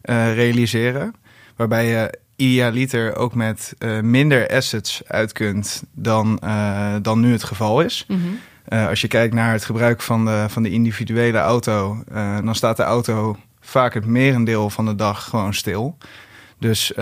uh, 0.03 0.33
realiseren. 0.33 1.15
Waarbij 1.55 1.85
je 1.85 2.19
idealiter 2.41 3.15
ook 3.15 3.35
met 3.35 3.73
uh, 3.79 3.99
minder 3.99 4.49
assets 4.49 5.01
uit 5.07 5.31
kunt 5.31 5.83
dan, 5.93 6.39
uh, 6.43 6.95
dan 7.01 7.19
nu 7.19 7.31
het 7.31 7.43
geval 7.43 7.81
is. 7.81 8.05
Mm 8.07 8.21
-hmm. 8.21 8.39
uh, 8.69 8.87
als 8.87 9.01
je 9.01 9.07
kijkt 9.07 9.33
naar 9.33 9.51
het 9.51 9.65
gebruik 9.65 10.01
van 10.01 10.25
de, 10.25 10.45
van 10.47 10.63
de 10.63 10.69
individuele 10.69 11.37
auto, 11.37 12.03
dan 12.43 12.55
staat 12.55 12.77
de 12.77 12.83
auto 12.83 13.37
vaak 13.59 13.93
het 13.93 14.05
merendeel 14.05 14.69
van 14.69 14.85
de 14.85 14.95
dag 14.95 15.23
gewoon 15.23 15.53
stil. 15.53 15.97
Dus 16.59 16.93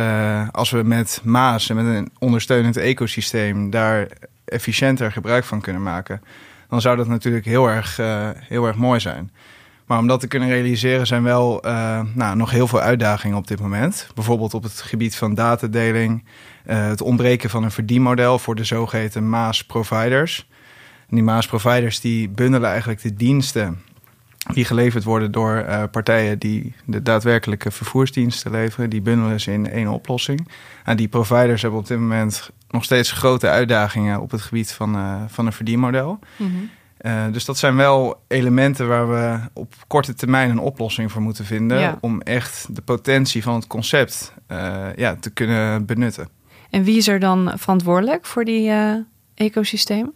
als 0.52 0.70
we 0.70 0.84
met 0.84 1.22
Maas 1.24 1.70
en 1.70 1.76
met 1.76 1.86
een 1.86 2.12
ondersteunend 2.20 2.78
ecosysteem 2.78 3.70
daar 3.70 4.08
efficiënter 4.46 5.12
gebruik 5.12 5.44
van 5.44 5.62
kunnen 5.62 5.84
maken, 5.84 6.22
dan 6.70 6.82
zou 6.82 6.98
dat 6.98 7.08
natuurlijk 7.08 7.46
heel 7.46 7.68
erg, 7.68 7.98
heel 8.48 8.66
erg 8.66 8.76
mooi 8.76 9.00
zijn. 9.00 9.32
Maar 9.90 10.00
om 10.00 10.08
dat 10.08 10.20
te 10.20 10.28
kunnen 10.28 10.50
realiseren 10.50 11.08
zijn 11.08 11.24
wel 11.24 11.66
uh, 11.66 12.02
nou, 12.14 12.36
nog 12.36 12.52
heel 12.52 12.68
veel 12.68 12.80
uitdagingen 12.80 13.38
op 13.38 13.48
dit 13.48 13.60
moment. 13.60 14.08
Bijvoorbeeld 14.16 14.54
op 14.54 14.64
het 14.64 14.82
gebied 14.82 15.16
van 15.16 15.34
datadeling, 15.34 16.24
uh, 16.68 16.88
het 16.88 17.02
ontbreken 17.02 17.50
van 17.50 17.64
een 17.64 17.72
verdienmodel 17.72 18.40
voor 18.40 18.56
de 18.56 18.64
zogeheten 18.64 19.30
Maas-providers. 19.30 20.48
die 21.08 21.24
Maas-providers 21.24 22.00
die 22.00 22.30
bundelen 22.30 22.70
eigenlijk 22.70 23.02
de 23.02 23.14
diensten 23.14 23.82
die 24.54 24.66
geleverd 24.66 25.04
worden 25.04 25.32
door 25.32 25.66
uh, 25.68 25.84
partijen 25.92 26.40
die 26.40 26.74
de 26.86 27.02
daadwerkelijke 27.02 27.72
vervoersdiensten 27.72 28.52
leveren. 28.52 28.90
Die 28.90 29.02
bundelen 29.02 29.40
ze 29.40 29.52
in 29.52 29.70
één 29.70 29.88
oplossing. 29.88 30.48
En 30.84 30.98
die 30.98 31.08
providers 31.08 31.62
hebben 31.62 31.80
op 31.80 31.88
dit 31.88 32.00
moment 32.00 32.50
nog 32.70 32.84
steeds 32.84 33.12
grote 33.12 33.50
uitdagingen 33.50 34.22
op 34.22 34.32
het 34.32 34.42
gebied 34.42 34.72
van, 34.72 34.98
van 35.30 35.46
een 35.46 35.54
verdienmodel. 35.54 36.20
Mm. 36.36 36.70
Uh, 37.02 37.24
dus 37.32 37.46
dat 37.46 37.58
zijn 37.58 37.76
wel 37.76 38.24
elementen 38.28 38.88
waar 38.88 39.10
we 39.10 39.40
op 39.54 39.74
korte 39.88 40.14
termijn 40.14 40.50
een 40.50 40.60
oplossing 40.60 41.12
voor 41.12 41.22
moeten 41.22 41.46
vinden. 41.46 41.80
Ja. 41.80 41.98
Om 42.02 42.22
echt 42.22 42.76
de 42.76 42.82
potentie 42.82 43.44
van 43.44 43.56
het 43.56 43.68
concept 43.68 44.34
uh, 44.52 44.86
ja, 44.96 45.16
te 45.16 45.30
kunnen 45.30 45.86
benutten. 45.86 46.30
En 46.70 46.84
wie 46.84 46.98
is 46.98 47.08
er 47.08 47.20
dan 47.20 47.52
verantwoordelijk 47.56 48.26
voor 48.26 48.46
die 48.46 48.70
uh, 48.70 48.96
ecosystemen? 49.36 50.14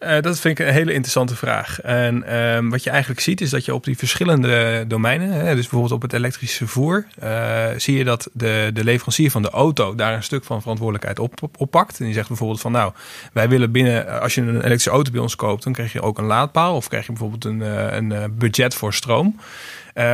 Uh, 0.00 0.20
dat 0.20 0.40
vind 0.40 0.58
ik 0.58 0.66
een 0.66 0.72
hele 0.72 0.92
interessante 0.92 1.36
vraag. 1.36 1.80
En 1.80 2.36
um, 2.36 2.70
wat 2.70 2.84
je 2.84 2.90
eigenlijk 2.90 3.20
ziet 3.20 3.40
is 3.40 3.50
dat 3.50 3.64
je 3.64 3.74
op 3.74 3.84
die 3.84 3.98
verschillende 3.98 4.84
domeinen, 4.88 5.30
hè, 5.30 5.54
dus 5.54 5.62
bijvoorbeeld 5.62 5.92
op 5.92 6.02
het 6.02 6.12
elektrische 6.12 6.56
vervoer, 6.56 7.06
uh, 7.22 7.64
zie 7.76 7.96
je 7.96 8.04
dat 8.04 8.28
de, 8.32 8.70
de 8.74 8.84
leverancier 8.84 9.30
van 9.30 9.42
de 9.42 9.50
auto 9.50 9.94
daar 9.94 10.14
een 10.14 10.22
stuk 10.22 10.44
van 10.44 10.60
verantwoordelijkheid 10.60 11.18
op, 11.18 11.42
op, 11.42 11.60
oppakt. 11.60 11.98
En 11.98 12.04
die 12.04 12.14
zegt 12.14 12.28
bijvoorbeeld 12.28 12.60
van 12.60 12.72
nou, 12.72 12.92
wij 13.32 13.48
willen 13.48 13.72
binnen, 13.72 14.20
als 14.20 14.34
je 14.34 14.40
een 14.40 14.48
elektrische 14.48 14.90
auto 14.90 15.10
bij 15.10 15.20
ons 15.20 15.36
koopt, 15.36 15.62
dan 15.62 15.72
krijg 15.72 15.92
je 15.92 16.02
ook 16.02 16.18
een 16.18 16.24
laadpaal 16.24 16.76
of 16.76 16.88
krijg 16.88 17.06
je 17.06 17.12
bijvoorbeeld 17.12 17.44
een, 17.44 17.60
een 17.96 18.34
budget 18.38 18.74
voor 18.74 18.94
stroom. 18.94 19.40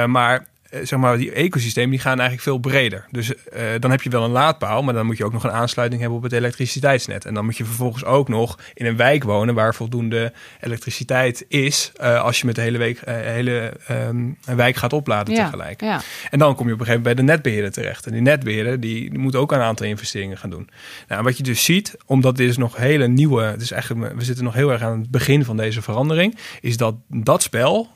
Maar 0.06 0.46
zeg 0.82 0.98
maar, 0.98 1.16
die 1.16 1.32
ecosystemen 1.32 1.90
die 1.90 1.98
gaan 1.98 2.18
eigenlijk 2.18 2.42
veel 2.42 2.58
breder. 2.58 3.06
Dus 3.10 3.30
uh, 3.30 3.34
dan 3.78 3.90
heb 3.90 4.02
je 4.02 4.10
wel 4.10 4.24
een 4.24 4.30
laadpaal, 4.30 4.82
maar 4.82 4.94
dan 4.94 5.06
moet 5.06 5.16
je 5.16 5.24
ook 5.24 5.32
nog 5.32 5.44
een 5.44 5.50
aansluiting 5.50 6.00
hebben 6.00 6.18
op 6.18 6.24
het 6.24 6.32
elektriciteitsnet. 6.32 7.24
En 7.24 7.34
dan 7.34 7.44
moet 7.44 7.56
je 7.56 7.64
vervolgens 7.64 8.04
ook 8.04 8.28
nog 8.28 8.58
in 8.74 8.86
een 8.86 8.96
wijk 8.96 9.24
wonen 9.24 9.54
waar 9.54 9.74
voldoende 9.74 10.32
elektriciteit 10.60 11.44
is, 11.48 11.92
uh, 12.00 12.22
als 12.22 12.40
je 12.40 12.46
met 12.46 12.54
de 12.54 12.60
hele, 12.60 12.78
week, 12.78 13.00
uh, 13.08 13.14
hele 13.14 13.72
um, 13.90 14.36
wijk 14.44 14.76
gaat 14.76 14.92
opladen 14.92 15.34
ja, 15.34 15.44
tegelijk. 15.44 15.80
Ja. 15.80 16.00
En 16.30 16.38
dan 16.38 16.54
kom 16.54 16.66
je 16.66 16.72
op 16.72 16.80
een 16.80 16.86
gegeven 16.86 17.02
moment 17.02 17.02
bij 17.02 17.14
de 17.14 17.32
netbeheerder 17.32 17.72
terecht. 17.72 18.06
En 18.06 18.12
die 18.12 18.20
netbeheerder 18.20 18.80
die, 18.80 19.10
die 19.10 19.18
moet 19.18 19.36
ook 19.36 19.52
een 19.52 19.60
aantal 19.60 19.86
investeringen 19.86 20.38
gaan 20.38 20.50
doen. 20.50 20.68
Nou, 21.08 21.22
wat 21.22 21.36
je 21.36 21.42
dus 21.42 21.64
ziet, 21.64 21.96
omdat 22.06 22.36
dit 22.36 22.48
is 22.48 22.56
nog 22.56 22.76
hele 22.76 23.08
nieuwe, 23.08 23.42
het 23.42 23.60
is 23.60 23.70
eigenlijk, 23.70 24.14
we 24.14 24.24
zitten 24.24 24.44
nog 24.44 24.54
heel 24.54 24.72
erg 24.72 24.82
aan 24.82 25.00
het 25.00 25.10
begin 25.10 25.44
van 25.44 25.56
deze 25.56 25.82
verandering, 25.82 26.38
is 26.60 26.76
dat 26.76 26.94
dat 27.08 27.42
spel 27.42 27.88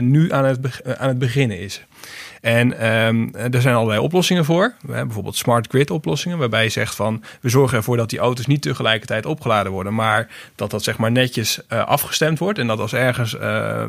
nu 0.00 0.32
aan 0.32 0.44
het, 0.44 0.84
aan 0.98 1.08
het 1.08 1.18
beginnen 1.18 1.58
is. 1.58 1.84
En 2.44 2.78
ehm, 2.78 3.28
er 3.52 3.60
zijn 3.60 3.74
allerlei 3.74 4.00
oplossingen 4.00 4.44
voor. 4.44 4.74
bijvoorbeeld 4.82 5.36
smart 5.36 5.66
grid 5.66 5.90
oplossingen, 5.90 6.38
waarbij 6.38 6.62
je 6.62 6.70
zegt 6.70 6.94
van 6.94 7.22
we 7.40 7.48
zorgen 7.48 7.76
ervoor 7.76 7.96
dat 7.96 8.10
die 8.10 8.18
auto's 8.18 8.46
niet 8.46 8.62
tegelijkertijd 8.62 9.26
opgeladen 9.26 9.72
worden, 9.72 9.94
maar 9.94 10.28
dat 10.54 10.70
dat 10.70 10.82
zeg 10.82 10.98
maar 10.98 11.12
netjes 11.12 11.60
uh, 11.68 11.84
afgestemd 11.86 12.38
wordt. 12.38 12.58
En 12.58 12.66
dat 12.66 12.80
als 12.80 12.92
ergens 12.92 13.34
uh, 13.34 13.40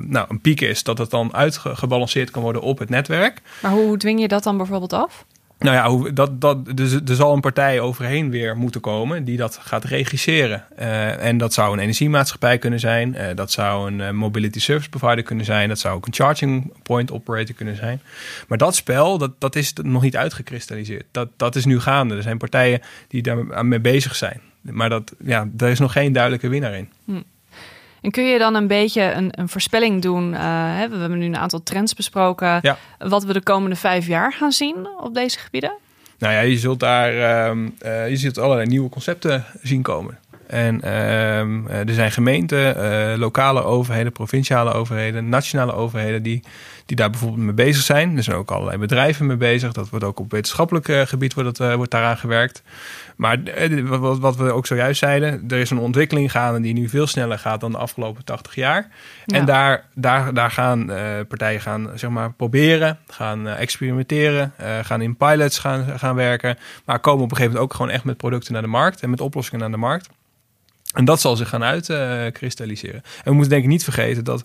nou, 0.02 0.26
een 0.30 0.42
piek 0.42 0.62
is, 0.62 0.84
dat 0.84 0.98
het 0.98 1.10
dan 1.10 1.34
uitgebalanceerd 1.34 2.32
kan 2.32 2.42
worden 2.42 2.62
op 2.62 2.80
het 2.80 2.90
netwerk. 2.90 3.42
Maar 3.62 3.72
hoe 3.72 3.98
dwing 3.98 4.22
je 4.22 4.28
dat 4.28 4.44
dan 4.44 4.58
bijvoorbeeld 4.58 4.94
af? 4.94 5.26
Nou 5.60 6.04
ja, 6.06 6.12
dat, 6.12 6.42
dat, 6.42 6.78
dus, 6.78 6.94
er 6.94 7.16
zal 7.16 7.34
een 7.34 7.42
partij 7.42 7.80
overheen 7.80 8.30
weer 8.30 8.58
moeten 8.58 8.82
komen 8.82 9.24
die 9.24 9.38
dat 9.38 9.60
gaat 9.62 9.84
regisseren. 9.84 10.66
Uh, 10.80 11.26
en 11.26 11.38
dat 11.38 11.54
zou 11.54 11.74
een 11.74 11.80
energiemaatschappij 11.80 12.58
kunnen 12.58 12.80
zijn. 12.80 13.14
Uh, 13.14 13.26
dat 13.36 13.52
zou 13.52 13.92
een 13.92 14.00
uh, 14.00 14.10
mobility 14.10 14.60
service 14.60 14.90
provider 14.90 15.24
kunnen 15.24 15.46
zijn. 15.46 15.70
Dat 15.70 15.80
zou 15.80 15.96
ook 15.96 16.06
een 16.06 16.14
charging 16.14 16.74
point 16.84 17.12
operator 17.12 17.56
kunnen 17.56 17.76
zijn. 17.76 18.02
Maar 18.48 18.58
dat 18.58 18.76
spel, 18.76 19.18
dat, 19.18 19.32
dat 19.40 19.56
is 19.56 19.74
nog 19.74 20.02
niet 20.02 20.18
uitgekristalliseerd. 20.18 21.06
Dat, 21.12 21.30
dat 21.38 21.56
is 21.56 21.66
nu 21.66 21.80
gaande. 21.80 22.16
Er 22.16 22.24
zijn 22.24 22.38
partijen 22.38 22.82
die 23.08 23.22
daar 23.22 23.66
mee 23.66 23.80
bezig 23.80 24.16
zijn. 24.16 24.42
Maar 24.62 24.90
dat, 24.90 25.16
ja, 25.24 25.48
daar 25.52 25.70
is 25.70 25.80
nog 25.80 25.92
geen 25.92 26.14
duidelijke 26.14 26.48
winnaar 26.48 26.74
in. 26.74 26.90
Hm. 27.06 27.22
En 28.06 28.12
kun 28.12 28.24
je 28.24 28.40
dan 28.40 28.56
een 28.56 28.68
beetje 28.68 29.02
een, 29.02 29.30
een 29.32 29.50
voorspelling 29.50 30.02
doen? 30.02 30.34
Uh, 30.34 30.40
hè, 30.78 30.90
we 30.90 30.98
hebben 30.98 31.18
nu 31.18 31.26
een 31.26 31.38
aantal 31.38 31.64
trends 31.64 31.94
besproken. 31.94 32.60
Ja. 32.62 32.78
Wat 32.98 33.24
we 33.24 33.34
de 33.34 33.42
komende 33.42 33.76
vijf 33.76 34.08
jaar 34.08 34.34
gaan 34.34 34.52
zien 34.52 34.88
op 35.00 35.14
deze 35.14 35.40
gebieden? 35.40 35.74
Nou 36.20 36.34
ja, 36.34 36.40
je 36.40 36.58
zult 36.58 36.80
daar 36.80 37.14
uh, 37.14 37.68
uh, 37.86 38.10
je 38.10 38.18
zult 38.18 38.38
allerlei 38.38 38.68
nieuwe 38.68 38.90
concepten 38.90 39.46
zien 39.62 39.82
komen. 39.82 40.18
En 40.48 40.82
ehm, 40.82 41.68
er 41.68 41.94
zijn 41.94 42.12
gemeenten, 42.12 43.20
lokale 43.20 43.64
overheden, 43.64 44.12
provinciale 44.12 44.74
overheden, 44.74 45.30
nationale 45.30 45.74
overheden 45.74 46.24
die, 46.24 46.44
die 46.86 46.96
daar 46.96 47.10
bijvoorbeeld 47.10 47.42
mee 47.42 47.54
bezig 47.54 47.84
zijn. 47.84 48.18
Er 48.18 48.24
zijn 48.24 48.38
ook 48.38 48.52
allerlei 48.52 48.78
bedrijven 48.78 49.26
mee 49.26 49.38
bezig. 49.38 49.72
Dat 49.72 49.90
wordt 49.90 50.06
ook 50.06 50.20
op 50.20 50.32
wetenschappelijk 50.32 50.88
gebied 51.10 51.34
wordt, 51.34 51.58
dat, 51.58 51.76
wordt 51.76 51.92
daaraan 51.92 52.18
gewerkt. 52.18 52.64
Maar 53.16 53.44
eh, 53.44 53.88
wat, 54.20 54.36
we 54.36 54.52
ook 54.52 54.66
zojuist 54.66 55.00
zeiden, 55.00 55.44
er 55.48 55.58
is 55.58 55.70
een 55.70 55.78
ontwikkeling 55.78 56.32
gaande 56.32 56.62
die 56.62 56.74
nu 56.74 56.90
veel 56.90 57.08
sneller 57.08 57.40
gaat 57.40 57.60
dan 57.60 57.72
de 57.72 57.78
afgelopen 57.78 58.24
80 58.24 58.56
jaar. 58.56 58.88
En 59.26 59.46
daar, 59.46 59.86
daar, 59.94 60.34
daar 60.34 60.52
gaan 60.52 60.86
partijen 61.28 61.62
gaan, 61.62 61.92
zeg 61.96 62.10
maar, 62.10 62.34
proberen, 62.34 63.00
gaan 63.08 63.48
experimenteren, 63.48 64.54
gaan 64.82 65.02
in 65.02 65.18
pilots 65.18 65.60
gaan, 65.60 66.00
gaan 66.00 66.16
werken. 66.16 66.58
Maar 66.86 67.00
komen 67.00 67.24
op 67.24 67.32
een 67.32 67.36
gegeven 67.36 67.54
moment 67.54 67.72
ook 67.72 67.78
gewoon 67.78 67.92
echt 67.92 68.04
met 68.04 68.18
producten 68.18 68.54
naar 68.54 68.62
de 68.62 68.68
markt 68.68 69.02
en 69.02 69.10
met 69.10 69.22
oplossingen 69.22 69.60
naar 69.60 69.72
de 69.72 69.78
markt. 69.78 70.10
En 70.96 71.06
dat 71.06 71.22
zal 71.22 71.36
zich 71.36 71.50
gaan 71.50 71.64
uitkristalliseren. 71.64 73.04
en 73.04 73.24
we 73.24 73.32
moeten 73.32 73.50
denk 73.50 73.64
ik 73.64 73.70
niet 73.70 73.84
vergeten 73.84 74.24
dat 74.24 74.44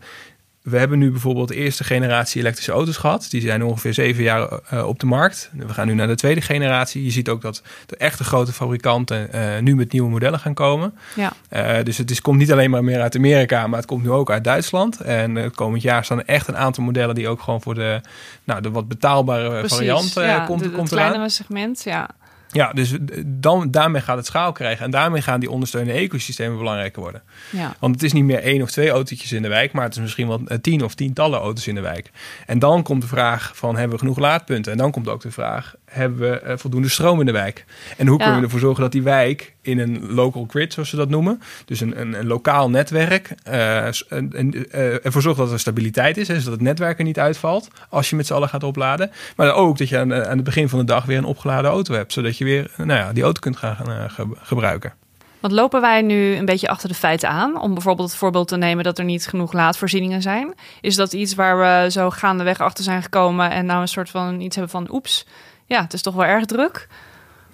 we 0.63 0.79
hebben 0.79 0.99
nu 0.99 1.11
bijvoorbeeld 1.11 1.49
de 1.49 1.55
eerste 1.55 1.85
generatie 1.85 2.41
elektrische 2.41 2.73
auto's 2.73 2.97
gehad. 2.97 3.27
Die 3.31 3.41
zijn 3.41 3.65
ongeveer 3.65 3.95
zeven 3.95 4.23
jaar 4.23 4.61
uh, 4.73 4.87
op 4.87 4.99
de 4.99 5.07
markt. 5.07 5.51
We 5.53 5.75
gaan 5.75 5.87
nu 5.87 5.95
naar 5.95 6.07
de 6.07 6.15
tweede 6.15 6.41
generatie. 6.41 7.05
Je 7.05 7.11
ziet 7.11 7.29
ook 7.29 7.41
dat 7.41 7.63
de 7.87 7.97
echte 7.97 8.25
grote 8.25 8.53
fabrikanten 8.53 9.29
uh, 9.35 9.59
nu 9.59 9.77
met 9.77 9.93
nieuwe 9.93 10.11
modellen 10.11 10.39
gaan 10.39 10.55
komen. 10.55 10.95
Ja. 11.15 11.33
Uh, 11.53 11.85
dus 11.85 11.99
het 11.99 12.11
is, 12.11 12.21
komt 12.21 12.39
niet 12.39 12.53
alleen 12.53 12.71
maar 12.71 12.85
meer 12.85 13.01
uit 13.01 13.17
Amerika, 13.17 13.67
maar 13.67 13.79
het 13.79 13.89
komt 13.89 14.03
nu 14.03 14.11
ook 14.11 14.31
uit 14.31 14.45
Duitsland. 14.45 15.01
En 15.01 15.35
het 15.35 15.55
komend 15.55 15.83
jaar 15.83 16.05
staan 16.05 16.19
er 16.19 16.27
echt 16.27 16.49
een 16.49 16.57
aantal 16.57 16.85
modellen 16.85 17.15
die 17.15 17.29
ook 17.29 17.41
gewoon 17.41 17.63
voor 17.63 17.75
de, 17.75 18.01
nou, 18.45 18.61
de 18.61 18.71
wat 18.71 18.89
betaalbare 18.89 19.49
Precies, 19.49 19.77
variant 19.77 20.13
ja, 20.13 20.45
komt. 20.45 20.63
De, 20.63 20.71
komt 20.71 20.89
kleinere 20.89 21.29
segment, 21.29 21.83
ja. 21.85 22.09
Ja, 22.53 22.73
dus 22.73 22.97
dan, 23.27 23.71
daarmee 23.71 24.03
gaat 24.03 24.17
het 24.17 24.27
schaal 24.27 24.53
krijgen. 24.53 24.85
En 24.85 24.91
daarmee 24.91 25.23
gaan 25.23 25.41
die 25.41 25.51
ondersteunende 25.51 26.01
ecosystemen 26.01 26.59
belangrijker 26.59 27.03
worden. 27.03 27.23
Ja. 27.51 27.75
Want 27.79 27.95
het 27.95 28.03
is 28.03 28.13
niet 28.13 28.25
meer 28.25 28.43
één 28.43 28.63
of 28.63 28.71
twee 28.71 28.91
autootjes 28.91 29.33
in 29.33 29.43
de 29.43 29.49
wijk, 29.49 29.73
maar 29.73 29.85
het 29.85 29.95
is 29.95 30.01
misschien 30.01 30.29
wel 30.29 30.43
tien 30.61 30.85
of 30.85 30.95
tientallen 30.95 31.41
auto's 31.41 31.67
in 31.67 31.75
de 31.75 31.81
wijk. 31.81 32.11
En 32.47 32.59
dan 32.59 32.83
komt 32.83 33.03
de 33.03 33.09
vraag 33.09 33.53
van 33.55 33.77
hebben 33.77 33.93
we 33.93 33.99
genoeg 33.99 34.19
laadpunten? 34.19 34.73
En 34.73 34.79
dan 34.79 34.91
komt 34.91 35.09
ook 35.09 35.23
de 35.23 35.31
vraag, 35.31 35.75
hebben 35.91 36.19
we 36.19 36.43
uh, 36.47 36.53
voldoende 36.57 36.89
stroom 36.89 37.21
in 37.21 37.27
de 37.27 37.33
wijk? 37.33 37.65
En 37.97 38.07
hoe 38.07 38.19
kunnen 38.19 38.37
we 38.37 38.43
ervoor 38.43 38.61
zorgen 38.61 38.83
dat 38.83 38.93
die 38.93 39.03
wijk 39.03 39.55
in 39.63 39.79
een 39.79 40.13
local 40.13 40.47
grid, 40.49 40.73
zoals 40.73 40.89
ze 40.89 40.97
dat 40.97 41.09
noemen, 41.09 41.43
dus 41.65 41.81
een, 41.81 42.01
een, 42.01 42.13
een 42.13 42.27
lokaal 42.27 42.71
netwerk, 42.71 43.35
uh, 43.49 43.55
uh, 43.55 45.05
ervoor 45.05 45.23
zorgt 45.23 45.39
dat 45.39 45.53
er 45.53 45.61
stabiliteit 45.61 46.17
is, 46.17 46.29
hè, 46.29 46.39
zodat 46.39 46.53
het 46.53 46.61
netwerk 46.61 46.99
er 46.99 47.05
niet 47.05 47.19
uitvalt 47.19 47.69
als 47.89 48.11
je 48.11 48.17
met 48.17 48.27
z'n 48.27 48.35
allen 48.35 48.49
gaat 48.49 48.65
opladen. 48.65 49.11
Maar 49.37 49.55
ook 49.55 49.79
dat 49.79 49.89
je 49.89 49.99
aan, 49.99 50.15
aan 50.15 50.37
het 50.37 50.45
begin 50.45 50.69
van 50.69 50.79
de 50.79 50.85
dag 50.85 51.05
weer 51.05 51.19
een 51.19 51.25
opgeladen 51.25 51.71
auto 51.71 51.95
hebt, 51.95 52.13
zodat 52.13 52.39
je 52.39 52.45
weer 52.45 52.71
nou 52.77 52.93
ja, 52.93 53.13
die 53.13 53.23
auto 53.23 53.41
kunt 53.41 53.57
gaan 53.57 54.11
gebruiken. 54.37 54.93
Want 55.41 55.53
lopen 55.53 55.81
wij 55.81 56.03
nu 56.03 56.35
een 56.35 56.45
beetje 56.45 56.69
achter 56.69 56.89
de 56.89 56.95
feiten 56.95 57.29
aan? 57.29 57.61
Om 57.61 57.75
bijvoorbeeld 57.75 58.09
het 58.09 58.19
voorbeeld 58.19 58.49
te 58.49 58.57
nemen 58.57 58.85
dat 58.85 58.99
er 58.99 59.05
niet 59.05 59.27
genoeg 59.27 59.53
laadvoorzieningen 59.53 60.23
zijn. 60.23 60.55
Is 60.81 60.97
dat 60.97 61.13
iets 61.13 61.35
waar 61.35 61.59
we 61.59 61.91
zo 61.91 62.11
gaandeweg 62.11 62.61
achter 62.61 62.85
zijn 62.85 63.03
gekomen 63.03 63.51
en 63.51 63.67
nou 63.67 63.81
een 63.81 63.89
soort 63.89 64.11
van 64.11 64.41
iets 64.41 64.57
hebben 64.57 64.73
van 64.73 64.95
oeps, 64.95 65.27
ja, 65.71 65.83
het 65.83 65.93
is 65.93 66.03
toch 66.03 66.15
wel 66.15 66.25
erg 66.25 66.45
druk? 66.45 66.89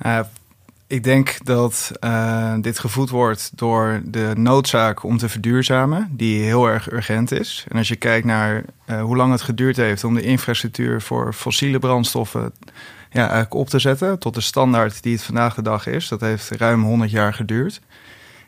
Uh, 0.06 0.20
ik 0.86 1.04
denk 1.04 1.44
dat 1.44 1.92
uh, 2.00 2.54
dit 2.60 2.78
gevoed 2.78 3.10
wordt 3.10 3.50
door 3.54 4.00
de 4.04 4.32
noodzaak 4.36 5.02
om 5.02 5.18
te 5.18 5.28
verduurzamen, 5.28 6.08
die 6.10 6.42
heel 6.42 6.66
erg 6.66 6.90
urgent 6.92 7.32
is. 7.32 7.66
En 7.68 7.78
als 7.78 7.88
je 7.88 7.96
kijkt 7.96 8.26
naar 8.26 8.64
uh, 8.86 9.02
hoe 9.02 9.16
lang 9.16 9.32
het 9.32 9.42
geduurd 9.42 9.76
heeft 9.76 10.04
om 10.04 10.14
de 10.14 10.22
infrastructuur 10.22 11.02
voor 11.02 11.32
fossiele 11.32 11.78
brandstoffen 11.78 12.52
ja, 13.10 13.20
eigenlijk 13.20 13.54
op 13.54 13.68
te 13.68 13.78
zetten 13.78 14.18
tot 14.18 14.34
de 14.34 14.40
standaard 14.40 15.02
die 15.02 15.12
het 15.12 15.24
vandaag 15.24 15.54
de 15.54 15.62
dag 15.62 15.86
is, 15.86 16.08
dat 16.08 16.20
heeft 16.20 16.50
ruim 16.50 16.82
100 16.82 17.10
jaar 17.10 17.34
geduurd. 17.34 17.80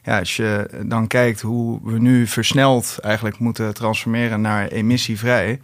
Ja, 0.03 0.19
als 0.19 0.37
je 0.37 0.71
dan 0.85 1.07
kijkt 1.07 1.41
hoe 1.41 1.81
we 1.83 1.99
nu 1.99 2.27
versneld 2.27 2.99
eigenlijk 3.01 3.39
moeten 3.39 3.75
transformeren 3.75 4.41
naar 4.41 4.69
emissievrij, 4.69 5.61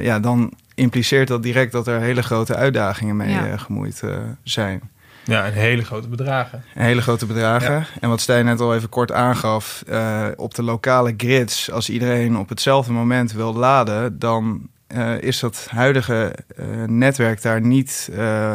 ja, 0.00 0.20
dan 0.20 0.52
impliceert 0.76 1.28
dat 1.28 1.42
direct 1.42 1.72
dat 1.72 1.86
er 1.86 2.00
hele 2.00 2.22
grote 2.22 2.54
uitdagingen 2.54 3.16
mee 3.16 3.30
ja. 3.30 3.56
gemoeid 3.56 4.02
zijn. 4.42 4.80
Ja, 5.26 5.46
een 5.46 5.52
hele 5.52 5.84
grote 5.84 6.08
bedragen. 6.08 6.62
Een 6.74 6.84
hele 6.84 7.02
grote 7.02 7.26
bedragen. 7.26 7.86
En 8.00 8.08
wat 8.08 8.20
Stijn 8.20 8.44
net 8.44 8.60
al 8.60 8.74
even 8.74 8.88
kort 8.88 9.12
aangaf, 9.12 9.84
uh, 9.88 10.26
op 10.36 10.54
de 10.54 10.62
lokale 10.62 11.14
grids, 11.16 11.70
als 11.70 11.90
iedereen 11.90 12.38
op 12.38 12.48
hetzelfde 12.48 12.92
moment 12.92 13.32
wil 13.32 13.54
laden, 13.54 14.18
dan 14.18 14.68
uh, 14.88 15.22
is 15.22 15.40
dat 15.40 15.66
huidige 15.70 16.34
uh, 16.56 16.66
netwerk 16.84 17.42
daar 17.42 17.60
niet 17.60 18.10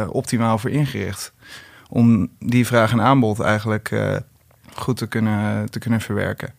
optimaal 0.08 0.58
voor 0.58 0.70
ingericht. 0.70 1.34
Om 1.90 2.30
die 2.40 2.68
vraag 2.68 2.92
en 2.92 3.02
aanbod 3.02 3.40
eigenlijk 3.40 3.92
goed 4.74 4.98
te 4.98 5.08
kunnen, 5.08 5.70
te 5.70 5.80
kunnen 5.80 6.02
verwerken. 6.02 6.54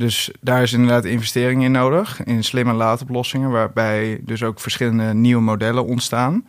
Dus 0.00 0.30
daar 0.40 0.62
is 0.62 0.72
inderdaad 0.72 1.04
investering 1.04 1.64
in 1.64 1.72
nodig, 1.72 2.24
in 2.24 2.44
slimme 2.44 2.72
laadoplossingen, 2.72 3.50
waarbij 3.50 4.20
dus 4.22 4.42
ook 4.42 4.60
verschillende 4.60 5.14
nieuwe 5.14 5.42
modellen 5.42 5.84
ontstaan. 5.84 6.46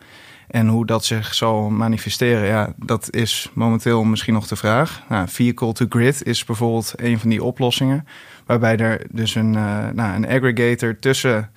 En 0.47 0.67
hoe 0.67 0.85
dat 0.85 1.05
zich 1.05 1.33
zal 1.33 1.69
manifesteren, 1.69 2.47
ja, 2.47 2.73
dat 2.77 3.07
is 3.13 3.51
momenteel 3.53 4.03
misschien 4.03 4.33
nog 4.33 4.47
de 4.47 4.55
vraag. 4.55 5.03
Nou, 5.09 5.27
vehicle 5.27 5.73
to 5.73 5.85
grid 5.89 6.25
is 6.25 6.45
bijvoorbeeld 6.45 6.93
een 6.95 7.19
van 7.19 7.29
die 7.29 7.43
oplossingen. 7.43 8.07
Waarbij 8.45 8.77
er 8.77 9.05
dus 9.09 9.35
een, 9.35 9.53
uh, 9.53 9.89
nou, 9.93 10.15
een 10.15 10.27
aggregator 10.27 10.99
tussen 10.99 11.51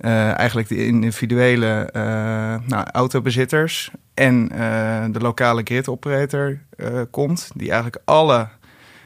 uh, 0.00 0.38
eigenlijk 0.38 0.68
de 0.68 0.86
individuele 0.86 1.90
uh, 1.96 2.02
nou, 2.66 2.86
autobezitters 2.92 3.90
en 4.14 4.48
de 5.12 5.20
lokale 5.20 5.62
grid 5.64 5.88
operator 5.88 6.58
komt. 7.10 7.50
Die 7.54 7.70
eigenlijk 7.70 8.02
alle 8.04 8.48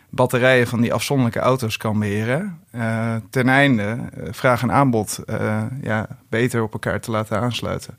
batterijen 0.08 0.66
van 0.66 0.80
die 0.80 0.92
afzonderlijke 0.94 1.40
auto's 1.40 1.76
kan 1.76 1.98
beheren. 1.98 2.60
ten 3.30 3.48
einde 3.48 3.98
vraag 4.30 4.62
en 4.62 4.72
aanbod 4.72 5.20
ja, 5.82 6.08
beter 6.28 6.62
op 6.62 6.72
elkaar 6.72 7.00
te 7.00 7.10
laten 7.10 7.40
aansluiten 7.40 7.98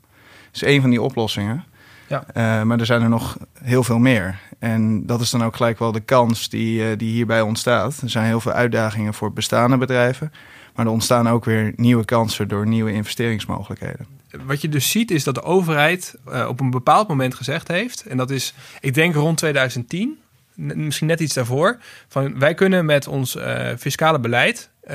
is 0.52 0.62
één 0.62 0.80
van 0.80 0.90
die 0.90 1.02
oplossingen. 1.02 1.64
Ja. 2.06 2.24
Uh, 2.28 2.62
maar 2.62 2.78
er 2.80 2.86
zijn 2.86 3.02
er 3.02 3.08
nog 3.08 3.36
heel 3.62 3.82
veel 3.82 3.98
meer. 3.98 4.38
En 4.58 5.06
dat 5.06 5.20
is 5.20 5.30
dan 5.30 5.44
ook 5.44 5.56
gelijk 5.56 5.78
wel 5.78 5.92
de 5.92 6.00
kans 6.00 6.48
die, 6.48 6.90
uh, 6.90 6.98
die 6.98 7.12
hierbij 7.12 7.40
ontstaat. 7.40 8.00
Er 8.00 8.10
zijn 8.10 8.26
heel 8.26 8.40
veel 8.40 8.52
uitdagingen 8.52 9.14
voor 9.14 9.32
bestaande 9.32 9.76
bedrijven. 9.76 10.32
Maar 10.74 10.86
er 10.86 10.92
ontstaan 10.92 11.28
ook 11.28 11.44
weer 11.44 11.72
nieuwe 11.76 12.04
kansen 12.04 12.48
door 12.48 12.66
nieuwe 12.66 12.92
investeringsmogelijkheden. 12.92 14.06
Wat 14.44 14.60
je 14.60 14.68
dus 14.68 14.90
ziet 14.90 15.10
is 15.10 15.24
dat 15.24 15.34
de 15.34 15.42
overheid 15.42 16.16
uh, 16.28 16.46
op 16.48 16.60
een 16.60 16.70
bepaald 16.70 17.08
moment 17.08 17.34
gezegd 17.34 17.68
heeft... 17.68 18.06
en 18.06 18.16
dat 18.16 18.30
is, 18.30 18.54
ik 18.80 18.94
denk 18.94 19.14
rond 19.14 19.36
2010, 19.36 20.18
misschien 20.54 21.06
net 21.06 21.20
iets 21.20 21.34
daarvoor... 21.34 21.78
van 22.08 22.38
wij 22.38 22.54
kunnen 22.54 22.84
met 22.84 23.06
ons 23.06 23.36
fiscale 23.78 24.20
beleid 24.20 24.70
uh, 24.90 24.92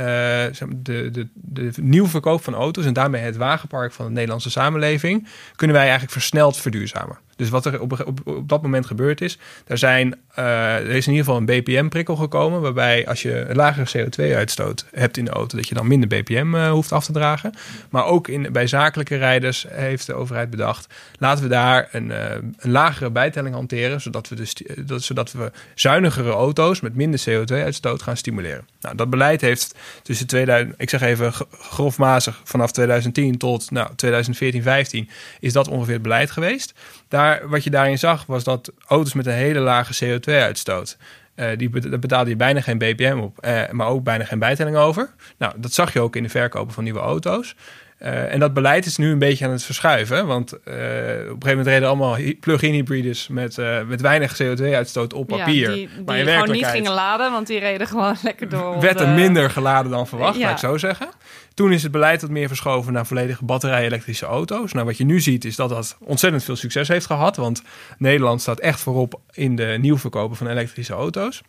de, 0.76 1.10
de, 1.12 1.28
de 1.34 1.72
nieuwe 1.82 2.08
verkoop 2.10 2.44
van 2.44 2.54
auto's 2.54 2.86
en 2.86 2.94
daarmee 2.94 3.22
het 3.22 3.38
wagenpark 3.38 3.94
van 3.94 4.06
de 4.06 4.12
Nederlandse 4.12 4.50
samenleving, 4.50 5.28
kunnen 5.56 5.76
wij 5.76 5.86
eigenlijk 5.86 6.14
versneld 6.14 6.58
verduurzamen. 6.58 7.18
Dus 7.36 7.50
wat 7.50 7.66
er 7.66 7.82
op, 7.82 8.22
op, 8.26 8.50
dat 8.50 8.62
moment 8.62 8.86
gebeurd 8.86 9.22
is, 9.22 9.38
er 9.68 9.78
zijn 9.78 10.16
er 10.34 10.90
is 10.90 11.08
in 11.08 11.12
ieder 11.14 11.26
geval 11.26 11.38
een 11.38 11.46
BPM-prikkel 11.46 12.16
gekomen. 12.16 12.62
Waarbij 12.62 13.08
als 13.08 13.22
je 13.22 13.46
een 13.50 13.56
lagere 13.56 14.06
CO2-uitstoot 14.06 14.86
hebt 14.92 15.18
in 15.18 15.26
de 15.26 15.32
auto, 15.32 15.58
dat 15.58 15.68
je 15.68 15.76
dan 15.76 15.88
minder 15.88 16.10
BPM 16.10 16.70
hoeft 16.70 16.92
af 16.92 17.06
te 17.06 17.12
dragen. 17.12 17.54
Maar 17.90 18.06
ook 18.06 18.28
in, 18.28 18.52
bij 18.52 18.68
zakelijke 18.68 19.16
rijders 19.16 19.66
heeft 19.70 20.06
de 20.06 20.14
overheid 20.14 20.50
bedacht: 20.50 20.94
laten 21.20 21.44
we 21.44 21.50
daar 21.50 21.88
een, 21.92 22.10
een 22.58 22.72
lagere 22.72 23.10
bijtelling 23.10 23.56
hanteren. 23.56 24.02
Zodat 24.02 24.30
we, 24.30 24.36
de, 24.36 24.84
dat, 24.86 25.04
zodat 25.04 25.32
we 25.32 25.52
zuinigere 25.76 26.32
auto's 26.32 26.82
met 26.82 26.96
minder 26.96 27.20
CO2-uitstoot 27.30 28.02
gaan 28.02 28.18
stimuleren. 28.18 28.68
Nou, 28.82 28.96
dat 28.96 29.10
beleid 29.10 29.42
heeft 29.42 29.76
tussen 30.04 30.28
2000, 30.28 30.76
ik 30.78 30.90
zeg 30.90 31.02
even 31.02 31.34
grofmazig, 31.52 32.42
vanaf 32.44 32.72
2010 32.72 33.38
tot 33.38 33.72
nou, 33.72 33.96
2014, 33.96 34.62
15 34.62 35.10
is 35.40 35.54
dat 35.54 35.68
ongeveer 35.68 35.94
het 35.94 36.04
beleid 36.04 36.32
geweest. 36.32 36.74
Daar, 37.16 37.50
wat 37.50 37.64
je 37.64 37.70
daarin 37.70 37.98
zag 37.98 38.26
was 38.26 38.44
dat 38.44 38.72
auto's 38.88 39.14
met 39.14 39.26
een 39.26 39.34
hele 39.34 39.60
lage 39.60 40.06
CO2-uitstoot, 40.06 40.98
uh, 41.36 41.48
die 41.58 41.70
betaalde 42.00 42.30
je 42.30 42.36
bijna 42.36 42.62
geen 42.62 42.78
BPM 42.78 43.20
op, 43.22 43.46
uh, 43.46 43.70
maar 43.72 43.88
ook 43.88 44.04
bijna 44.04 44.26
geen 44.26 44.40
bijtelling 44.40 44.78
over. 44.78 45.10
Nou, 45.38 45.54
dat 45.58 45.74
zag 45.74 45.94
je 45.94 46.00
ook 46.00 46.16
in 46.16 46.24
de 46.24 46.30
verkopen 46.30 46.74
van 46.74 46.84
nieuwe 46.84 47.00
auto's. 47.00 47.56
Uh, 48.02 48.34
en 48.34 48.40
dat 48.40 48.54
beleid 48.54 48.86
is 48.86 48.98
nu 48.98 49.12
een 49.12 49.20
beetje 49.20 49.46
aan 49.46 49.52
het 49.52 49.64
verschuiven. 49.64 50.28
Want 50.28 50.54
uh, 50.54 50.58
op 50.58 50.66
een 50.68 50.78
gegeven 50.78 51.48
moment 51.48 51.68
reden 51.68 51.88
allemaal 51.88 52.18
plug-in 52.40 52.74
hybrides 52.74 53.28
met, 53.28 53.58
uh, 53.58 53.82
met 53.82 54.02
weinig 54.02 54.42
CO2-uitstoot 54.44 55.14
op 55.14 55.28
papier. 55.28 55.70
Ja, 55.70 55.76
die, 55.76 55.90
die 55.96 56.04
maar 56.06 56.18
in 56.18 56.28
gewoon 56.28 56.52
niet 56.52 56.66
gingen 56.66 56.92
laden, 56.92 57.32
want 57.32 57.48
die 57.48 57.60
reden 57.60 57.88
gewoon 57.88 58.16
lekker 58.24 58.50
door. 58.50 58.80
Werd 58.80 59.00
er 59.00 59.08
minder 59.08 59.50
geladen 59.50 59.92
dan 59.92 60.08
verwacht, 60.08 60.38
ja. 60.38 60.42
laat 60.46 60.52
ik 60.52 60.70
zo 60.70 60.78
zeggen. 60.78 61.10
Toen 61.54 61.72
is 61.72 61.84
het 61.84 61.92
beleid 61.92 62.22
wat 62.22 62.30
meer 62.30 62.48
verschoven 62.48 62.94
naar 62.94 63.06
volledige 63.06 63.46
batterij-elektrische 63.46 64.26
auto's. 64.26 64.74
Nou, 64.74 64.86
wat 64.86 64.98
je 64.98 65.06
nu 65.06 65.20
ziet 65.20 65.46
is 65.46 65.56
dat 65.56 65.70
dat 65.70 65.98
ontzettend 66.00 66.44
veel 66.44 66.56
succes 66.56 66.88
heeft 66.88 67.06
gehad. 67.06 67.36
Want 67.36 67.62
Nederland 67.98 68.42
staat 68.42 68.60
echt 68.60 68.80
voorop 68.80 69.20
in 69.32 69.56
de 69.56 69.78
nieuwverkopen 69.82 70.38
van 70.38 70.48
elektrische 70.48 70.94
auto's. 70.94 71.42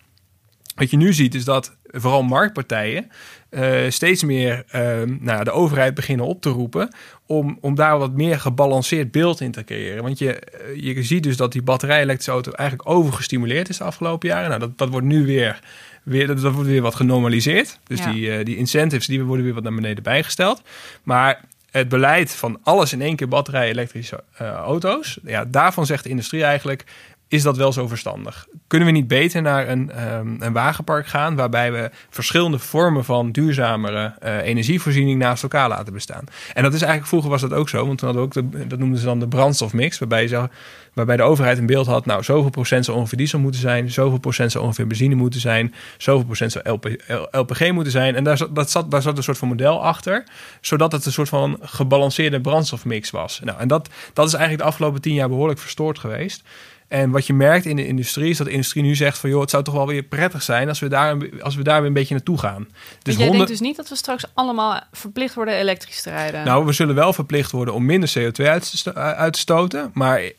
Wat 0.76 0.90
je 0.90 0.97
nu 0.97 1.12
ziet 1.12 1.35
is 1.35 1.45
dat 1.45 1.76
vooral 1.85 2.23
marktpartijen 2.23 3.11
uh, 3.50 3.76
steeds 3.88 4.25
meer 4.25 4.64
uh, 4.75 5.02
nou, 5.21 5.45
de 5.45 5.50
overheid 5.50 5.95
beginnen 5.95 6.26
op 6.26 6.42
te 6.42 6.49
roepen 6.49 6.88
om, 7.26 7.59
om 7.61 7.75
daar 7.75 7.99
wat 7.99 8.12
meer 8.12 8.40
gebalanceerd 8.40 9.11
beeld 9.11 9.40
in 9.40 9.50
te 9.50 9.64
creëren. 9.64 10.02
Want 10.02 10.18
je, 10.18 10.35
eh, 10.35 10.83
je 10.83 11.02
ziet 11.02 11.23
dus 11.23 11.37
dat 11.37 11.52
die 11.52 11.62
batterij-elektrische 11.62 12.30
auto 12.30 12.52
eigenlijk 12.52 12.88
overgestimuleerd 12.88 13.68
is 13.68 13.76
de 13.76 13.85
afgelopen 13.85 14.28
jaren. 14.28 14.49
Nou, 14.49 14.61
dat, 14.61 14.78
dat 14.78 14.88
wordt 14.88 15.06
nu 15.06 15.26
weer, 15.26 15.61
weer, 16.02 16.26
dat, 16.26 16.40
wordt 16.40 16.68
weer 16.68 16.83
wat 16.83 16.95
genormaliseerd. 16.95 17.78
Dus 17.85 18.02
die, 18.02 18.38
uh, 18.38 18.45
die 18.45 18.56
incentives 18.56 19.06
die 19.06 19.23
worden 19.23 19.45
weer 19.45 19.54
wat 19.54 19.62
naar 19.62 19.75
beneden 19.75 20.02
bijgesteld. 20.02 20.62
Maar 21.02 21.40
het 21.71 21.88
beleid 21.88 22.35
van 22.35 22.59
alles 22.62 22.92
in 22.92 23.02
één 23.02 23.16
keer 23.16 23.28
batterij-elektrische 23.28 24.25
uh, 24.40 24.50
auto's, 24.50 25.18
ja, 25.25 25.45
daarvan 25.45 25.87
zegt 25.87 26.04
de 26.04 26.11
industrie 26.11 26.45
eigenlijk: 26.45 26.85
is 27.28 27.42
dat 27.42 27.56
wel 27.56 27.73
zo 27.73 27.88
verstandig? 27.88 28.47
Kunnen 28.66 28.88
we 28.88 28.95
niet 28.95 29.09
beter 29.09 29.42
naar 29.42 29.68
een, 29.68 30.12
um, 30.14 30.37
een 30.40 30.52
wagenpark 30.52 31.06
gaan 31.06 31.37
waarbij 31.37 31.73
we 31.73 31.90
verschillende 32.11 32.59
vormen 32.59 33.04
van 33.04 33.30
duurzamere 33.30 34.14
uh, 34.25 34.42
energievoorziening 34.42 35.18
naast 35.18 35.42
elkaar 35.42 35.68
laten 35.68 35.92
bestaan? 35.92 36.25
En 36.54 36.62
dat 36.62 36.73
is 36.73 36.80
eigenlijk, 36.80 37.09
vroeger 37.09 37.30
was 37.30 37.40
dat 37.40 37.52
ook 37.52 37.68
zo, 37.68 37.87
want 37.87 37.99
toen 37.99 38.09
hadden 38.09 38.28
we 38.28 38.38
ook, 38.38 38.68
dat 38.71 38.78
noemden 38.78 38.99
ze 38.99 39.04
dan 39.04 39.21
de 39.21 39.28
brandstofmix, 39.28 39.99
waarbij, 39.99 40.23
je 40.23 40.28
zag, 40.28 40.49
waarbij 40.95 41.16
de 41.16 41.23
overheid 41.23 41.59
een 41.59 41.66
beeld 41.66 41.87
had, 41.87 42.06
nou, 42.06 42.23
zoveel 42.23 42.50
procent 42.50 42.85
zou 42.85 42.97
ongeveer 42.97 43.18
diesel 43.18 43.38
moeten 43.38 43.61
zijn, 43.61 43.90
zoveel 43.90 44.18
procent 44.18 44.52
zou 44.52 44.64
ongeveer 44.64 44.87
benzine 44.87 45.14
moeten 45.14 45.40
zijn, 45.40 45.75
zoveel 45.97 46.25
procent 46.25 46.52
zou 46.52 46.68
LP, 46.68 46.97
LPG 47.30 47.73
moeten 47.73 47.92
zijn. 47.92 48.14
En 48.14 48.25
daar, 48.25 48.38
dat 48.50 48.71
zat, 48.71 48.90
daar 48.90 49.02
zat 49.02 49.16
een 49.16 49.23
soort 49.23 49.38
van 49.38 49.49
model 49.49 49.85
achter, 49.85 50.25
zodat 50.61 50.92
het 50.92 51.06
een 51.06 51.12
soort 51.12 51.28
van 51.28 51.59
gebalanceerde 51.61 52.40
brandstofmix 52.40 53.11
was. 53.11 53.40
Nou, 53.45 53.59
en 53.59 53.68
dat, 53.68 53.88
dat 54.12 54.26
is 54.26 54.33
eigenlijk 54.33 54.62
de 54.62 54.68
afgelopen 54.68 55.00
tien 55.00 55.14
jaar 55.14 55.28
behoorlijk 55.28 55.59
verstoord 55.59 55.99
geweest. 55.99 56.42
En 56.88 57.10
wat 57.10 57.26
je 57.26 57.32
merkt 57.32 57.64
in 57.64 57.76
de 57.76 57.86
industrie 57.86 58.30
is 58.30 58.36
dat 58.36 58.46
de 58.46 58.52
industrie 58.52 58.82
nu 58.82 58.94
zegt 58.94 59.18
van 59.18 59.30
joh, 59.30 59.40
het 59.40 59.50
zou 59.50 59.64
toch 59.64 59.74
wel 59.74 59.86
weer 59.86 60.02
prettig 60.02 60.42
zijn 60.42 60.68
als 60.68 60.80
we 60.80 60.88
daar, 60.88 61.16
als 61.40 61.54
we 61.54 61.62
daar 61.62 61.78
weer 61.78 61.86
een 61.86 61.92
beetje 61.92 62.14
naartoe 62.14 62.38
gaan. 62.38 62.68
Dus 63.02 63.16
jij 63.16 63.26
100... 63.26 63.32
denkt 63.32 63.48
dus 63.48 63.60
niet 63.60 63.76
dat 63.76 63.88
we 63.88 63.96
straks 63.96 64.24
allemaal 64.34 64.80
verplicht 64.92 65.34
worden 65.34 65.54
elektrisch 65.54 66.02
te 66.02 66.10
rijden? 66.10 66.44
Nou, 66.44 66.64
we 66.64 66.72
zullen 66.72 66.94
wel 66.94 67.12
verplicht 67.12 67.50
worden 67.50 67.74
om 67.74 67.84
minder 67.84 68.12
CO2 68.18 68.44
uit 68.44 68.82
te, 68.82 68.94
uit 68.94 69.32
te 69.32 69.38
stoten. 69.38 69.90
Maar 69.94 70.20
uh, 70.22 70.30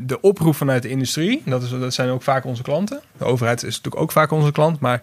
de 0.00 0.18
oproep 0.20 0.54
vanuit 0.54 0.82
de 0.82 0.88
industrie, 0.88 1.42
dat, 1.44 1.62
is, 1.62 1.70
dat 1.70 1.94
zijn 1.94 2.10
ook 2.10 2.22
vaak 2.22 2.44
onze 2.44 2.62
klanten. 2.62 3.00
De 3.18 3.24
overheid 3.24 3.62
is 3.62 3.76
natuurlijk 3.76 4.02
ook 4.02 4.12
vaak 4.12 4.30
onze 4.30 4.52
klant, 4.52 4.80
maar 4.80 5.00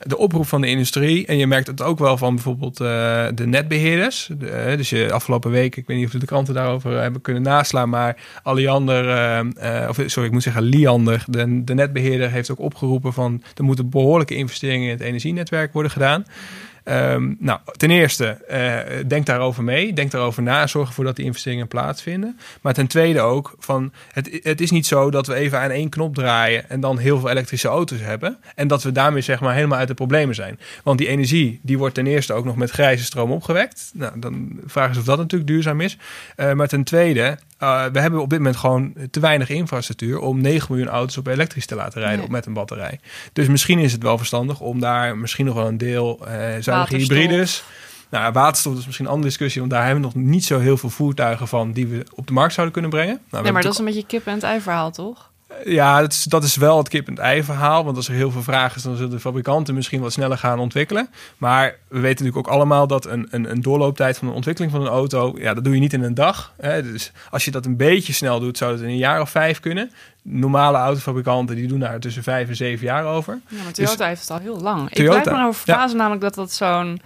de 0.00 0.18
oproep 0.18 0.46
van 0.46 0.60
de 0.60 0.68
industrie. 0.68 1.26
En 1.26 1.36
je 1.36 1.46
merkt 1.46 1.66
het 1.66 1.82
ook 1.82 1.98
wel 1.98 2.16
van 2.16 2.34
bijvoorbeeld 2.34 2.80
uh, 2.80 3.26
de 3.34 3.46
netbeheerders. 3.46 4.30
De, 4.38 4.66
uh, 4.70 4.76
dus 4.76 4.90
je 4.90 5.12
afgelopen 5.12 5.50
week, 5.50 5.76
ik 5.76 5.86
weet 5.86 5.96
niet 5.96 6.06
of 6.06 6.12
de 6.12 6.26
kranten 6.26 6.54
daarover 6.54 7.00
hebben 7.00 7.20
kunnen 7.20 7.42
naslaan, 7.42 7.88
maar 7.88 8.16
Alliander, 8.42 9.04
of 9.88 9.98
sorry, 10.06 10.28
ik 10.28 10.32
moet 10.32 10.42
zeggen 10.42 10.62
Liander, 10.62 11.24
de, 11.26 11.64
de 11.64 11.74
netbeheerder, 11.74 12.30
heeft 12.30 12.50
ook 12.50 12.58
opgeroepen 12.58 13.12
van 13.12 13.42
er 13.54 13.64
moeten 13.64 13.88
behoorlijke 13.88 14.34
investeringen 14.34 14.86
in 14.86 14.92
het 14.92 15.00
energienetwerk 15.00 15.72
worden 15.72 15.92
gedaan. 15.92 16.24
Um, 16.90 17.36
nou, 17.38 17.60
ten 17.76 17.90
eerste, 17.90 18.38
uh, 18.50 19.08
denk 19.08 19.26
daarover 19.26 19.64
mee. 19.64 19.92
Denk 19.92 20.10
daarover 20.10 20.42
na. 20.42 20.66
Zorg 20.66 20.88
ervoor 20.88 21.04
dat 21.04 21.16
die 21.16 21.24
investeringen 21.24 21.68
plaatsvinden. 21.68 22.38
Maar 22.60 22.74
ten 22.74 22.86
tweede 22.86 23.20
ook, 23.20 23.54
van, 23.58 23.92
het, 24.12 24.40
het 24.42 24.60
is 24.60 24.70
niet 24.70 24.86
zo 24.86 25.10
dat 25.10 25.26
we 25.26 25.34
even 25.34 25.58
aan 25.58 25.70
één 25.70 25.88
knop 25.88 26.14
draaien 26.14 26.70
en 26.70 26.80
dan 26.80 26.98
heel 26.98 27.18
veel 27.20 27.30
elektrische 27.30 27.68
auto's 27.68 28.00
hebben. 28.00 28.38
En 28.54 28.68
dat 28.68 28.82
we 28.82 28.92
daarmee 28.92 29.22
zeg 29.22 29.40
maar 29.40 29.54
helemaal 29.54 29.78
uit 29.78 29.88
de 29.88 29.94
problemen 29.94 30.34
zijn. 30.34 30.58
Want 30.82 30.98
die 30.98 31.08
energie, 31.08 31.60
die 31.62 31.78
wordt 31.78 31.94
ten 31.94 32.06
eerste 32.06 32.32
ook 32.32 32.44
nog 32.44 32.56
met 32.56 32.70
grijze 32.70 33.04
stroom 33.04 33.30
opgewekt. 33.30 33.90
Nou, 33.94 34.20
dan 34.20 34.60
vragen 34.66 34.94
ze 34.94 35.00
of 35.00 35.06
dat 35.06 35.18
natuurlijk 35.18 35.50
duurzaam 35.50 35.80
is. 35.80 35.98
Uh, 36.36 36.52
maar 36.52 36.68
ten 36.68 36.84
tweede, 36.84 37.38
uh, 37.62 37.84
we 37.92 38.00
hebben 38.00 38.20
op 38.20 38.30
dit 38.30 38.38
moment 38.38 38.56
gewoon 38.56 38.92
te 39.10 39.20
weinig 39.20 39.48
infrastructuur 39.48 40.18
om 40.18 40.40
9 40.40 40.66
miljoen 40.70 40.92
auto's 40.92 41.16
op 41.16 41.26
elektrisch 41.26 41.66
te 41.66 41.74
laten 41.74 42.00
rijden 42.00 42.20
nee. 42.20 42.30
met 42.30 42.46
een 42.46 42.52
batterij. 42.52 43.00
Dus 43.32 43.48
misschien 43.48 43.78
is 43.78 43.92
het 43.92 44.02
wel 44.02 44.18
verstandig 44.18 44.60
om 44.60 44.80
daar 44.80 45.18
misschien 45.18 45.46
nog 45.46 45.54
wel 45.54 45.66
een 45.66 45.78
deel 45.78 46.20
uh, 46.28 46.54
zuinige 46.88 47.14
hybrides. 47.14 47.64
Nou, 48.10 48.32
waterstof 48.32 48.78
is 48.78 48.86
misschien 48.86 49.04
een 49.04 49.10
andere 49.10 49.28
discussie, 49.28 49.60
want 49.60 49.72
daar 49.72 49.84
hebben 49.84 50.02
we 50.02 50.06
nog 50.14 50.26
niet 50.26 50.44
zo 50.44 50.58
heel 50.58 50.76
veel 50.76 50.90
voertuigen 50.90 51.48
van 51.48 51.72
die 51.72 51.86
we 51.86 52.06
op 52.14 52.26
de 52.26 52.32
markt 52.32 52.54
zouden 52.54 52.72
kunnen 52.72 52.90
brengen. 52.90 53.20
Nou, 53.30 53.42
nee, 53.42 53.52
maar 53.52 53.62
dat 53.62 53.72
is 53.72 53.78
een 53.78 53.84
beetje 53.84 54.06
kip 54.06 54.26
en 54.26 54.34
het 54.34 54.42
ei 54.42 54.60
verhaal, 54.60 54.90
toch? 54.90 55.29
Ja, 55.64 56.00
dat 56.00 56.12
is, 56.12 56.24
dat 56.24 56.44
is 56.44 56.56
wel 56.56 56.78
het 56.78 56.88
kip 56.88 57.08
en 57.08 57.18
ei 57.18 57.42
verhaal. 57.42 57.84
Want 57.84 57.96
als 57.96 58.08
er 58.08 58.14
heel 58.14 58.30
veel 58.30 58.42
vraag 58.42 58.76
is, 58.76 58.82
dan 58.82 58.96
zullen 58.96 59.10
de 59.10 59.20
fabrikanten 59.20 59.74
misschien 59.74 60.00
wat 60.00 60.12
sneller 60.12 60.38
gaan 60.38 60.58
ontwikkelen. 60.58 61.08
Maar 61.38 61.76
we 61.88 62.00
weten 62.00 62.24
natuurlijk 62.24 62.48
ook 62.48 62.54
allemaal 62.54 62.86
dat 62.86 63.06
een, 63.06 63.26
een, 63.30 63.50
een 63.50 63.60
doorlooptijd 63.60 64.18
van 64.18 64.28
de 64.28 64.34
ontwikkeling 64.34 64.72
van 64.72 64.80
een 64.80 64.88
auto, 64.88 65.34
ja, 65.38 65.54
dat 65.54 65.64
doe 65.64 65.74
je 65.74 65.80
niet 65.80 65.92
in 65.92 66.02
een 66.02 66.14
dag. 66.14 66.52
Hè. 66.60 66.82
Dus 66.82 67.12
als 67.30 67.44
je 67.44 67.50
dat 67.50 67.66
een 67.66 67.76
beetje 67.76 68.12
snel 68.12 68.40
doet, 68.40 68.58
zou 68.58 68.72
het 68.72 68.80
in 68.80 68.88
een 68.88 68.96
jaar 68.96 69.20
of 69.20 69.30
vijf 69.30 69.60
kunnen. 69.60 69.90
Normale 70.22 70.78
autofabrikanten 70.78 71.56
die 71.56 71.68
doen 71.68 71.80
daar 71.80 72.00
tussen 72.00 72.22
vijf 72.22 72.48
en 72.48 72.56
zeven 72.56 72.86
jaar 72.86 73.04
over. 73.04 73.38
Ja, 73.48 73.62
maar 73.62 73.72
Toyota 73.72 73.96
dus, 73.96 74.06
heeft 74.06 74.20
het 74.20 74.30
al 74.30 74.38
heel 74.38 74.60
lang. 74.60 74.90
Toyota, 74.90 75.16
ik 75.16 75.22
blijf 75.22 75.38
me 75.38 75.46
over 75.46 75.60
verbazen 75.60 75.96
ja. 75.96 75.96
namelijk 75.96 76.22
dat 76.22 76.34
dat 76.34 76.52
zo'n 76.52 77.00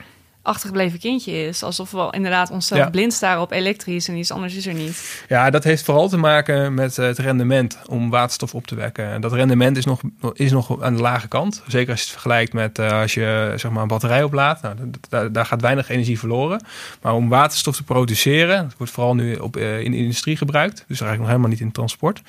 achtergebleven 0.45 0.99
kindje 0.99 1.47
is. 1.47 1.63
Alsof 1.63 1.91
we 1.91 2.09
inderdaad 2.11 2.51
onszelf 2.51 2.81
ja. 2.81 2.91
blind 2.91 3.13
staren 3.13 3.43
op 3.43 3.53
elektrisch 3.53 4.09
en 4.09 4.17
iets 4.17 4.31
anders 4.31 4.55
is 4.55 4.67
er 4.67 4.75
niet. 4.75 5.25
Ja, 5.29 5.51
dat 5.51 5.65
heeft 5.65 5.85
vooral 5.85 6.09
te 6.09 6.17
maken 6.17 6.75
met 6.75 6.97
het 6.97 7.19
rendement 7.19 7.79
om 7.87 8.11
waterstof 8.11 8.55
op 8.55 8.67
te 8.67 8.75
wekken. 8.75 9.21
Dat 9.21 9.33
rendement 9.33 9.77
is 9.77 9.85
nog, 9.85 10.01
is 10.33 10.53
nog 10.53 10.83
aan 10.83 10.97
de 10.97 11.03
lage 11.03 11.29
kant. 11.29 11.63
Zeker 11.67 11.91
als 11.91 11.99
je 12.01 12.05
het 12.05 12.15
vergelijkt 12.15 12.53
met 12.53 12.79
uh, 12.79 13.01
als 13.01 13.15
je 13.15 13.53
zeg 13.57 13.71
maar, 13.71 13.83
een 13.83 13.89
batterij 13.89 14.23
oplaadt. 14.23 14.63
Nou, 14.63 14.75
daar, 15.09 15.33
daar, 15.33 15.47
gaat 15.47 15.61
weinig 15.61 15.89
energie 15.89 16.19
verloren. 16.19 16.65
Maar 17.03 17.15
om 17.15 17.29
waterstof 17.29 17.77
te 17.77 17.85
produceren, 17.85 18.63
dat 18.63 18.75
wordt 18.77 18.93
vooral 18.93 19.15
nu 19.15 19.35
op, 19.35 19.57
uh, 19.57 19.81
in 19.81 19.91
de 19.91 19.97
industrie 19.97 20.37
gebruikt. 20.37 20.85
Dus 20.89 21.01
eigenlijk 21.01 21.19
nog 21.19 21.29
helemaal 21.29 21.51
niet 21.51 21.61
in 21.61 21.73
transport. 21.73 22.23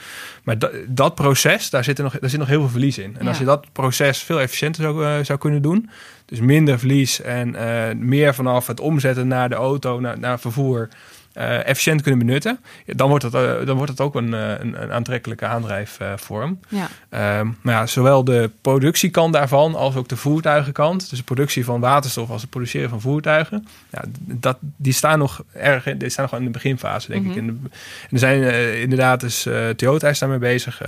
Maar 0.44 0.60
dat, 0.60 0.72
dat 0.88 1.16
proces, 1.16 1.70
daar 1.70 1.84
zit, 1.84 1.98
er 1.98 2.04
nog, 2.04 2.20
daar 2.20 2.30
zit 2.30 2.40
nog 2.40 2.48
heel 2.48 2.60
veel 2.60 2.70
verlies 2.70 2.98
in. 2.98 3.16
En 3.18 3.24
ja. 3.24 3.30
als 3.30 3.38
je 3.38 3.46
dat 3.46 3.72
proces 3.72 4.20
veel 4.20 4.40
efficiënter 4.42 4.84
zou, 4.84 5.06
uh, 5.06 5.24
zou 5.24 5.40
kunnen 5.40 5.62
doen, 5.62 5.90
dus 6.26 6.40
minder 6.40 6.80
verlies 6.80 7.22
en 7.22 7.50
uh, 7.56 7.84
meer 7.98 8.34
vanaf 8.34 8.68
het 8.68 8.80
omzetten 8.80 9.28
naar 9.28 9.50
de 9.50 9.56
auto, 9.56 10.00
naar, 10.00 10.20
naar 10.20 10.40
vervoer 10.40 10.90
uh, 11.38 11.68
efficiënt 11.68 12.02
kunnen 12.02 12.26
benutten, 12.26 12.60
dan 12.86 13.10
wordt 13.10 13.24
het, 13.24 13.34
uh, 13.34 13.66
dan 13.66 13.76
wordt 13.76 13.92
het 13.92 14.02
ook 14.02 14.16
een, 14.16 14.32
een, 14.32 14.82
een 14.82 14.92
aantrekkelijke 14.92 15.46
aandrijfvorm. 15.46 16.60
Ja. 16.68 17.40
Um, 17.40 17.58
maar 17.62 17.74
ja, 17.74 17.86
zowel 17.86 18.24
de 18.24 18.50
productiekant 18.62 19.34
daarvan 19.34 19.76
als 19.76 19.96
ook 19.96 20.08
de 20.08 20.16
voertuigenkant, 20.16 21.10
dus 21.10 21.18
de 21.18 21.26
productie 21.26 21.66
van 21.66 21.80
waterstof 21.80 22.30
als 22.30 22.42
het 22.42 22.50
produceren 22.50 22.90
van 22.90 23.02
voertuigen, 23.02 23.68
ja, 23.90 24.02
dat, 24.18 24.58
die 24.62 24.94
staan 24.94 25.20
nog 25.20 25.44
erg 25.54 25.84
die 25.84 26.10
staan 26.10 26.28
nog 26.32 26.40
in 26.40 26.46
de 26.46 26.52
beginfase, 26.52 27.12
denk 27.12 27.24
mm 27.24 27.32
-hmm. 27.32 27.50
ik. 27.50 27.56
En 27.56 27.72
er 28.12 28.20
zijn 28.20 28.42
uh, 28.42 28.82
inderdaad, 28.82 29.20
dus 29.20 29.48
Toyota 29.76 30.10
is 30.10 30.20
daarmee 30.20 30.38
bezig, 30.38 30.82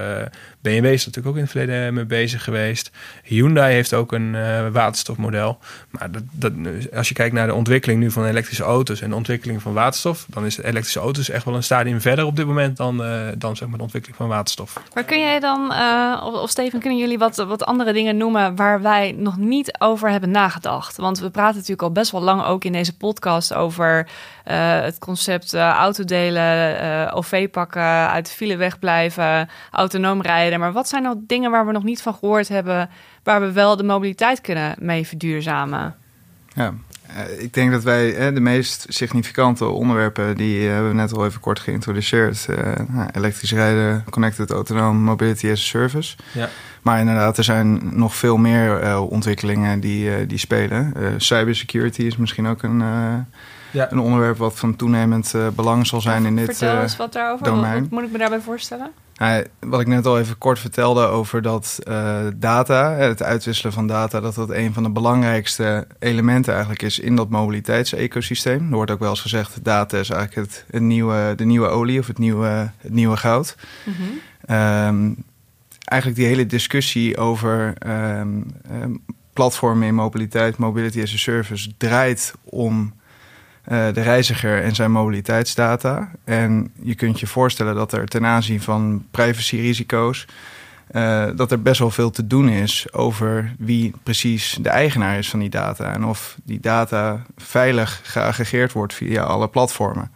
BMW 0.62 0.86
is 0.86 1.06
natuurlijk 1.06 1.28
ook 1.28 1.36
in 1.36 1.42
het 1.42 1.52
verleden 1.52 1.94
mee 1.94 2.06
bezig 2.06 2.44
geweest. 2.44 2.92
Hyundai 3.24 3.74
heeft 3.74 3.94
ook 3.94 4.12
een 4.12 4.32
waterstofmodel. 4.72 5.60
Maar 5.90 6.12
dat, 6.12 6.24
dat, 6.32 6.52
als 6.94 7.08
je 7.08 7.14
kijkt 7.14 7.34
naar 7.34 7.48
de 7.48 7.54
ontwikkeling 7.54 8.00
nu 8.00 8.12
van 8.12 8.26
elektrische 8.26 8.64
auto's 8.64 9.02
en 9.02 9.10
de 9.10 9.16
ontwikkeling 9.16 9.62
van 9.62 9.74
waterstof, 9.74 10.26
dan 10.38 10.46
is 10.46 10.56
de 10.56 10.66
elektrische 10.66 11.00
auto's 11.00 11.30
echt 11.30 11.46
wel 11.46 11.56
een 11.56 11.64
stadium 11.64 12.02
verder 12.02 12.26
op 12.26 12.36
dit 12.36 12.46
moment 12.46 12.78
dan, 12.78 13.02
uh, 13.02 13.28
dan 13.38 13.56
zeg 13.56 13.68
maar 13.68 13.78
de 13.78 13.84
ontwikkeling 13.84 14.20
van 14.20 14.28
waterstof. 14.28 14.82
Maar 14.94 15.04
kun 15.04 15.20
jij 15.20 15.40
dan, 15.40 15.72
uh, 15.72 16.22
of, 16.26 16.34
of, 16.34 16.50
Steven, 16.50 16.80
kunnen 16.80 17.00
jullie 17.00 17.18
wat, 17.18 17.36
wat 17.36 17.66
andere 17.66 17.94
dingen 17.94 18.18
noemen 18.18 18.56
waar 18.56 18.82
wij 18.82 19.12
nog 19.12 19.38
niet 19.38 19.80
over 19.80 20.10
hebben 20.10 20.32
nagedacht? 20.32 20.98
Want 20.98 21.20
we 21.20 21.30
praten 21.30 21.56
natuurlijk 21.56 21.82
al 21.82 21.92
best 21.92 22.12
wel 22.12 22.22
lang 22.22 22.44
ook 22.44 22.64
in 22.64 22.72
deze 22.72 22.98
podcast 22.98 23.54
over 23.54 24.08
uh, 24.48 24.82
het 24.82 25.00
concept 25.00 25.54
autodelen, 25.54 27.14
OV 27.14 27.50
pakken, 27.50 28.10
uit 28.10 28.26
de 28.26 28.32
file 28.32 28.58
wegblijven, 28.58 29.50
autonoom 29.72 30.22
rijden. 30.22 30.60
Maar 30.60 30.72
wat 30.72 30.88
zijn 30.88 31.04
nou 31.04 31.16
dingen 31.20 31.52
waar 31.52 31.66
we 31.66 31.72
nog 31.72 31.84
niet 31.84 32.02
van 32.02 32.14
gehoord 32.14 32.48
hebben, 32.48 32.90
waar 33.24 33.42
we 33.42 33.52
wel 33.52 33.76
de 33.76 33.84
mobiliteit 33.84 34.42
kunnen 34.42 34.76
mee 34.80 35.08
verduurzamen? 35.08 35.96
Ja, 36.58 36.66
eh, 36.66 36.74
ik 37.38 37.54
denk 37.54 37.72
dat 37.72 37.84
wij 37.84 38.34
de 38.34 38.40
meest 38.40 38.86
significante 38.90 39.66
onderwerpen, 39.66 40.38
die 40.38 40.66
eh, 40.66 40.74
hebben 40.74 40.90
we 40.90 40.96
net 40.96 41.14
al 41.14 41.26
even 41.26 41.40
kort 41.40 41.60
geïntroduceerd. 41.60 42.48
Uh, 42.50 42.58
nou, 42.88 43.10
elektrisch 43.14 43.52
rijden, 43.52 44.04
connected 44.10 44.52
autonoom, 44.52 44.98
mobility 44.98 45.52
as 45.52 45.60
a 45.60 45.64
service. 45.64 46.16
Ja. 46.32 46.50
Maar 46.82 47.00
inderdaad, 47.00 47.38
er 47.38 47.44
zijn 47.44 47.98
nog 47.98 48.16
veel 48.16 48.38
meer 48.38 49.00
ontwikkelingen 49.00 49.80
die, 49.80 50.26
die 50.26 50.38
spelen. 50.38 50.94
cybersecurity 51.18 52.02
is 52.02 52.18
misschien 52.18 52.48
ook 52.48 52.64
een, 52.64 52.80
ja. 53.72 53.92
een 53.92 54.00
onderwerp 54.00 54.38
wat 54.38 54.60
van 54.60 54.76
toenemend 54.76 55.34
belang 55.56 55.88
zal 55.88 56.02
zijn 56.02 56.26
in 56.26 56.36
dit 56.36 56.46
Vertel 56.46 56.82
eens 56.82 56.96
wat 56.96 57.14
daarover. 57.14 57.46
domein. 57.46 57.82
Wat 57.82 57.90
moet 57.90 58.04
ik 58.04 58.12
me 58.12 58.18
daarbij 58.18 58.40
voorstellen? 58.40 58.92
Wat 59.60 59.80
ik 59.80 59.88
net 59.88 60.06
al 60.06 60.20
even 60.20 60.38
kort 60.38 60.60
vertelde 60.60 61.06
over 61.06 61.42
dat 61.42 61.80
uh, 61.88 62.20
data, 62.36 62.94
het 62.94 63.24
uitwisselen 63.24 63.74
van 63.74 63.88
data, 63.88 64.20
dat 64.20 64.36
dat 64.36 64.50
een 64.50 64.74
van 64.74 64.84
de 64.84 64.90
belangrijkste 64.90 65.88
elementen 66.00 66.52
eigenlijk 66.52 66.82
is 66.82 67.00
in 67.00 67.16
dat 67.16 67.30
mobiliteitsecosysteem. 67.30 68.68
Er 68.70 68.76
wordt 68.76 68.92
ook 68.92 69.00
wel 69.00 69.10
eens 69.10 69.22
gezegd, 69.22 69.64
data 69.64 69.98
is 69.98 70.10
eigenlijk 70.10 70.48
het, 70.50 70.66
het 70.72 70.82
nieuwe, 70.82 71.34
de 71.36 71.46
nieuwe 71.46 71.68
olie 71.68 72.00
of 72.00 72.08
het 72.08 72.18
nieuwe, 72.18 72.72
het 72.78 72.94
nieuwe 72.94 73.18
goud. 73.18 73.56
Mm 73.84 75.26
eigenlijk 75.88 76.20
die 76.20 76.28
hele 76.28 76.46
discussie 76.46 77.18
over 77.18 77.74
um, 77.88 78.46
um, 78.72 79.04
platformen 79.34 79.88
in 79.88 79.96
mobiliteit, 79.96 80.58
mobility 80.58 81.02
as 81.02 81.14
a 81.14 81.18
service, 81.18 81.70
draait 81.78 82.34
om 82.44 82.94
eh, 82.94 82.97
de 83.68 84.02
reiziger 84.02 84.64
en 84.64 84.76
zijn 84.76 84.92
mobiliteitsdata. 84.92 86.12
En 86.24 86.72
je 86.82 86.96
kunt 86.96 87.20
je 87.20 87.28
voorstellen 87.28 87.76
dat 87.76 87.92
er 87.92 88.06
ten 88.06 88.26
aanzien 88.26 88.62
van 88.62 89.06
privacyrisico's... 89.12 90.26
Uh, 90.92 91.26
dat 91.36 91.52
er 91.52 91.62
best 91.62 91.80
wel 91.80 91.92
veel 91.92 92.10
te 92.10 92.28
doen 92.28 92.50
is 92.50 92.94
over 92.94 93.56
wie 93.58 93.94
precies 94.04 94.58
de 94.62 94.70
eigenaar 94.70 95.18
is 95.18 95.30
van 95.30 95.40
die 95.40 95.50
data. 95.50 95.94
En 95.94 96.06
of 96.06 96.38
die 96.44 96.60
data 96.60 97.22
veilig 97.38 98.02
geaggregeerd 98.04 98.72
wordt 98.72 98.94
via 98.94 99.24
alle 99.24 99.48
platformen. 99.48 100.12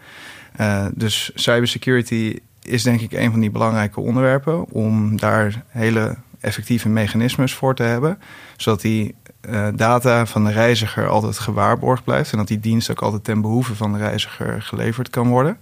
Uh, 0.60 0.86
dus 0.94 1.32
cybersecurity 1.36 2.40
is 2.62 2.84
denk 2.84 3.02
ik 3.02 3.12
een 3.12 3.32
van 3.32 3.40
die 3.40 3.52
belangrijke 3.52 4.00
onderwerpen 4.00 4.70
om 4.70 5.18
daar 5.18 5.64
hele 5.68 6.18
effectieve 6.40 6.90
mechanismes 6.90 7.54
voor 7.54 7.76
te 7.76 7.84
hebben. 7.84 8.20
Zodat 8.58 8.82
die 8.82 9.16
uh, 9.50 9.68
data 9.76 10.26
van 10.26 10.46
de 10.46 10.52
reiziger 10.52 11.08
altijd 11.08 11.40
gewaarborgd 11.40 12.04
blijft. 12.04 12.32
En 12.32 12.38
dat 12.38 12.48
die 12.48 12.60
dienst 12.60 12.92
ook 12.92 13.02
altijd 13.02 13.24
ten 13.24 13.42
behoeve 13.42 13.76
van 13.76 13.92
de 13.92 13.98
reiziger 13.98 14.62
geleverd 14.62 15.10
kan 15.10 15.28
worden. 15.28 15.58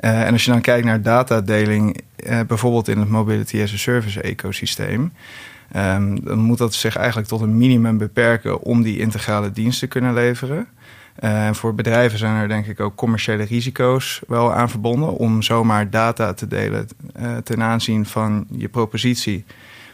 Uh, 0.00 0.26
en 0.26 0.32
als 0.32 0.44
je 0.44 0.50
dan 0.50 0.60
kijkt 0.60 0.86
naar 0.86 1.02
datadeling, 1.02 2.00
uh, 2.16 2.40
bijvoorbeeld 2.46 2.88
in 2.88 2.98
het 2.98 3.08
Mobility 3.08 3.62
as 3.62 3.72
a 3.72 3.76
Service 3.76 4.20
ecosysteem. 4.20 5.12
Um, 5.76 6.24
dan 6.24 6.38
moet 6.38 6.58
dat 6.58 6.74
zich 6.74 6.96
eigenlijk 6.96 7.28
tot 7.28 7.40
een 7.40 7.56
minimum 7.56 7.98
beperken 7.98 8.60
om 8.60 8.82
die 8.82 8.98
integrale 8.98 9.52
dienst 9.52 9.78
te 9.78 9.86
kunnen 9.86 10.14
leveren. 10.14 10.66
En 11.14 11.54
voor 11.54 11.74
bedrijven 11.74 12.18
zijn 12.18 12.34
er 12.34 12.48
denk 12.48 12.66
ik 12.66 12.80
ook 12.80 12.94
commerciële 12.94 13.42
risico's 13.42 14.20
wel 14.26 14.54
aan 14.54 14.70
verbonden 14.70 15.16
om 15.16 15.42
zomaar 15.42 15.90
data 15.90 16.32
te 16.32 16.46
delen 16.46 16.88
ten 17.44 17.62
aanzien 17.62 18.06
van 18.06 18.46
je 18.50 18.68
propositie 18.68 19.44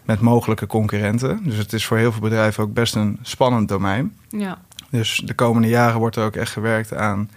met 0.09 0.21
mogelijke 0.21 0.67
concurrenten. 0.67 1.41
Dus 1.45 1.57
het 1.57 1.73
is 1.73 1.87
voor 1.87 1.97
heel 1.97 2.13
veel 2.13 2.21
bedrijven 2.21 2.65
ook 2.65 2.73
best 2.73 2.95
een 2.95 3.19
spannend 3.23 3.69
domein. 3.69 4.17
Ja. 4.29 4.59
Dus 4.91 5.23
de 5.25 5.35
komende 5.35 5.69
jaren 5.69 5.99
wordt 5.99 6.17
er 6.17 6.25
ook 6.25 6.37
echt 6.37 6.53
gewerkt 6.53 6.95
aan 6.95 7.31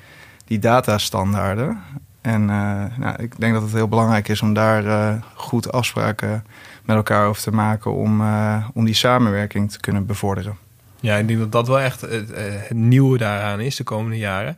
die 0.45 0.60
datastandaarden. 0.60 1.81
En 2.21 2.41
uh, 2.41 2.84
nou, 2.97 3.15
ik 3.17 3.39
denk 3.39 3.53
dat 3.53 3.62
het 3.62 3.73
heel 3.73 3.88
belangrijk 3.88 4.27
is 4.27 4.41
om 4.41 4.53
daar 4.53 4.86
uh, 4.86 5.13
goed 5.34 5.71
afspraken 5.71 6.45
met 6.86 6.95
elkaar 6.95 7.27
over 7.27 7.41
te 7.41 7.51
maken 7.51 7.93
om, 7.93 8.21
uh, 8.21 8.67
om 8.73 8.86
die 8.86 8.93
samenwerking 8.93 9.71
te 9.71 9.79
kunnen 9.79 10.05
bevorderen. 10.05 10.57
Ja, 10.99 11.15
ik 11.15 11.27
denk 11.27 11.39
dat 11.39 11.51
dat 11.51 11.67
wel 11.67 11.79
echt 11.79 12.01
het, 12.01 12.31
het 12.36 12.73
nieuwe 12.73 13.17
daaraan 13.17 13.60
is 13.60 13.75
de 13.75 13.84
komende 13.84 14.17
jaren 14.17 14.57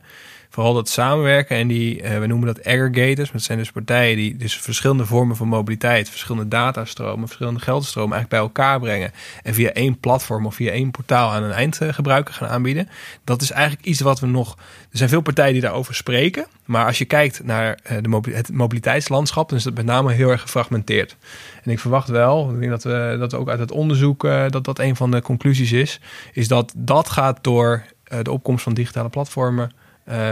vooral 0.54 0.74
dat 0.74 0.88
samenwerken 0.88 1.56
en 1.56 1.68
die, 1.68 2.02
uh, 2.02 2.18
we 2.18 2.26
noemen 2.26 2.46
dat 2.46 2.64
aggregators. 2.64 3.30
Dat 3.30 3.42
zijn 3.42 3.58
dus 3.58 3.70
partijen 3.70 4.16
die 4.16 4.36
dus 4.36 4.56
verschillende 4.56 5.06
vormen 5.06 5.36
van 5.36 5.48
mobiliteit, 5.48 6.10
verschillende 6.10 6.48
datastromen, 6.48 7.26
verschillende 7.26 7.60
geldstromen 7.60 8.12
eigenlijk 8.16 8.42
bij 8.42 8.64
elkaar 8.64 8.80
brengen. 8.80 9.12
En 9.42 9.54
via 9.54 9.70
één 9.70 9.98
platform 9.98 10.46
of 10.46 10.54
via 10.54 10.70
één 10.70 10.90
portaal 10.90 11.30
aan 11.30 11.42
een 11.42 11.50
eindgebruiker 11.50 12.34
gaan 12.34 12.48
aanbieden. 12.48 12.88
Dat 13.24 13.42
is 13.42 13.50
eigenlijk 13.50 13.86
iets 13.86 14.00
wat 14.00 14.20
we 14.20 14.26
nog. 14.26 14.56
Er 14.90 14.98
zijn 14.98 15.08
veel 15.08 15.20
partijen 15.20 15.52
die 15.52 15.62
daarover 15.62 15.94
spreken. 15.94 16.46
Maar 16.64 16.86
als 16.86 16.98
je 16.98 17.04
kijkt 17.04 17.44
naar 17.44 17.78
uh, 17.90 17.98
de 18.02 18.32
het 18.32 18.52
mobiliteitslandschap, 18.52 19.48
dan 19.48 19.58
is 19.58 19.64
dat 19.64 19.74
met 19.74 19.84
name 19.84 20.12
heel 20.12 20.30
erg 20.30 20.40
gefragmenteerd. 20.40 21.16
En 21.62 21.70
ik 21.70 21.78
verwacht 21.78 22.08
wel, 22.08 22.50
ik 22.50 22.58
denk 22.58 22.70
dat 22.70 22.82
we 22.82 23.16
dat 23.18 23.34
ook 23.34 23.48
uit 23.48 23.58
het 23.58 23.70
onderzoek, 23.70 24.24
uh, 24.24 24.44
dat 24.48 24.64
dat 24.64 24.78
een 24.78 24.96
van 24.96 25.10
de 25.10 25.22
conclusies 25.22 25.72
is, 25.72 26.00
is 26.32 26.48
dat 26.48 26.72
dat 26.76 27.08
gaat 27.08 27.38
door 27.44 27.84
de 28.22 28.30
opkomst 28.30 28.62
van 28.64 28.74
digitale 28.74 29.08
platformen 29.08 29.70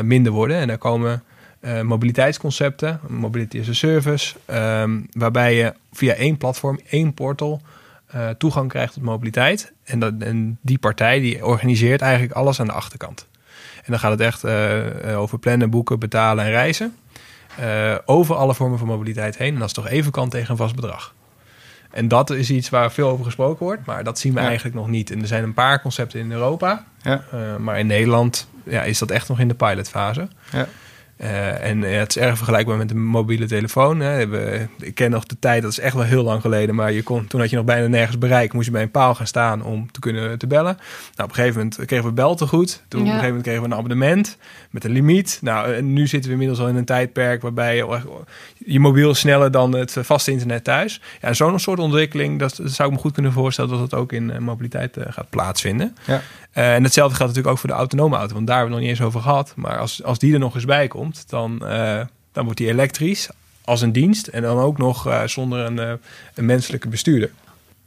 minder 0.02 0.32
worden. 0.32 0.56
En 0.56 0.66
daar 0.68 0.78
komen 0.78 1.22
uh, 1.60 1.80
mobiliteitsconcepten, 1.80 3.00
mobility 3.08 3.60
as 3.60 3.68
a 3.68 3.72
service, 3.72 4.36
um, 4.46 5.06
waarbij 5.10 5.54
je 5.54 5.74
via 5.92 6.14
één 6.14 6.36
platform, 6.36 6.80
één 6.88 7.14
portal 7.14 7.60
uh, 8.14 8.28
toegang 8.28 8.68
krijgt 8.68 8.92
tot 8.92 9.02
mobiliteit. 9.02 9.72
En, 9.84 9.98
dat, 9.98 10.12
en 10.18 10.58
die 10.60 10.78
partij 10.78 11.20
die 11.20 11.46
organiseert 11.46 12.00
eigenlijk 12.00 12.32
alles 12.32 12.60
aan 12.60 12.66
de 12.66 12.72
achterkant. 12.72 13.26
En 13.76 13.90
dan 13.90 13.98
gaat 13.98 14.10
het 14.10 14.20
echt 14.20 14.44
over 15.16 15.38
plannen, 15.38 15.70
boeken, 15.70 15.98
betalen 15.98 16.44
en 16.44 16.50
reizen. 16.50 16.96
over 18.04 18.34
alle 18.34 18.54
vormen 18.54 18.78
van 18.78 18.86
mobiliteit 18.86 19.38
heen. 19.38 19.52
En 19.52 19.58
dat 19.58 19.68
is 19.68 19.74
toch 19.74 19.88
even 19.88 20.12
kan 20.12 20.28
tegen 20.28 20.50
een 20.50 20.56
vast 20.56 20.74
bedrag. 20.74 21.14
En 21.92 22.08
dat 22.08 22.30
is 22.30 22.50
iets 22.50 22.70
waar 22.70 22.92
veel 22.92 23.08
over 23.08 23.24
gesproken 23.24 23.64
wordt, 23.64 23.86
maar 23.86 24.04
dat 24.04 24.18
zien 24.18 24.34
we 24.34 24.40
eigenlijk 24.40 24.76
nog 24.76 24.88
niet. 24.88 25.10
En 25.10 25.20
er 25.20 25.26
zijn 25.26 25.44
een 25.44 25.54
paar 25.54 25.80
concepten 25.82 26.20
in 26.20 26.32
Europa, 26.32 26.84
ja. 27.02 27.24
uh, 27.34 27.56
maar 27.56 27.78
in 27.78 27.86
Nederland 27.86 28.48
ja, 28.64 28.82
is 28.82 28.98
dat 28.98 29.10
echt 29.10 29.28
nog 29.28 29.40
in 29.40 29.48
de 29.48 29.54
pilotfase. 29.54 30.28
Ja. 30.52 30.66
Uh, 31.22 31.64
en 31.64 31.82
het 31.82 32.16
is 32.16 32.22
erg 32.22 32.36
vergelijkbaar 32.36 32.76
met 32.76 32.90
een 32.90 33.04
mobiele 33.04 33.46
telefoon. 33.46 34.00
Hè. 34.00 34.28
We, 34.28 34.66
ik 34.78 34.94
ken 34.94 35.10
nog 35.10 35.24
de 35.24 35.36
tijd, 35.38 35.62
dat 35.62 35.70
is 35.70 35.78
echt 35.78 35.94
wel 35.94 36.04
heel 36.04 36.22
lang 36.22 36.40
geleden, 36.40 36.74
maar 36.74 36.92
je 36.92 37.02
kon, 37.02 37.26
toen 37.26 37.40
had 37.40 37.50
je 37.50 37.56
nog 37.56 37.64
bijna 37.64 37.86
nergens 37.86 38.18
bereik, 38.18 38.52
moest 38.52 38.66
je 38.66 38.72
bij 38.72 38.82
een 38.82 38.90
paal 38.90 39.14
gaan 39.14 39.26
staan 39.26 39.62
om 39.62 39.90
te 39.90 40.00
kunnen 40.00 40.38
te 40.38 40.46
bellen. 40.46 40.74
Nou, 40.74 40.82
op 41.16 41.28
een 41.28 41.34
gegeven 41.34 41.56
moment 41.56 41.84
kregen 41.86 42.06
we 42.06 42.12
beltegoed. 42.12 42.82
Toen 42.88 43.00
op 43.00 43.06
een 43.06 43.12
gegeven 43.12 43.26
moment 43.26 43.42
kregen 43.42 43.62
we 43.62 43.68
een 43.68 43.74
abonnement 43.74 44.36
met 44.70 44.84
een 44.84 44.90
limiet. 44.90 45.38
Nou, 45.42 45.74
en 45.74 45.92
nu 45.92 46.06
zitten 46.06 46.28
we 46.28 46.32
inmiddels 46.32 46.60
al 46.60 46.68
in 46.68 46.76
een 46.76 46.84
tijdperk 46.84 47.42
waarbij 47.42 47.76
je, 47.76 47.98
je 48.64 48.80
mobiel 48.80 49.14
sneller 49.14 49.50
dan 49.50 49.74
het 49.74 49.96
vaste 50.00 50.30
internet 50.30 50.64
thuis. 50.64 51.00
Ja, 51.20 51.32
zo'n 51.32 51.58
soort 51.58 51.78
ontwikkeling, 51.78 52.38
dat, 52.38 52.60
zou 52.64 52.88
ik 52.88 52.94
me 52.94 53.00
goed 53.00 53.12
kunnen 53.12 53.32
voorstellen 53.32 53.70
dat 53.70 53.80
het 53.80 53.94
ook 53.94 54.12
in 54.12 54.30
uh, 54.30 54.38
mobiliteit 54.38 54.96
uh, 54.96 55.04
gaat 55.08 55.30
plaatsvinden. 55.30 55.96
Ja. 56.06 56.22
Uh, 56.54 56.74
en 56.74 56.82
hetzelfde 56.82 57.16
geldt 57.16 57.34
natuurlijk 57.34 57.48
ook 57.48 57.58
voor 57.58 57.68
de 57.68 57.74
autonome 57.74 58.16
auto, 58.16 58.34
want 58.34 58.46
daar 58.46 58.56
hebben 58.56 58.74
we 58.74 58.80
nog 58.80 58.90
niet 58.90 58.98
eens 58.98 59.08
over 59.08 59.20
gehad. 59.20 59.52
Maar 59.56 59.78
als, 59.78 60.02
als 60.02 60.18
die 60.18 60.32
er 60.32 60.38
nog 60.38 60.54
eens 60.54 60.64
bij 60.64 60.88
komt, 60.88 61.30
dan, 61.30 61.58
dan 62.32 62.44
wordt 62.44 62.58
die 62.58 62.68
elektrisch 62.68 63.28
als 63.64 63.80
een 63.80 63.92
dienst 63.92 64.26
en 64.26 64.42
dan 64.42 64.58
ook 64.58 64.78
nog 64.78 65.22
zonder 65.26 65.80
een, 66.34 66.46
menselijke 66.46 66.88
bestuurder. 66.88 67.30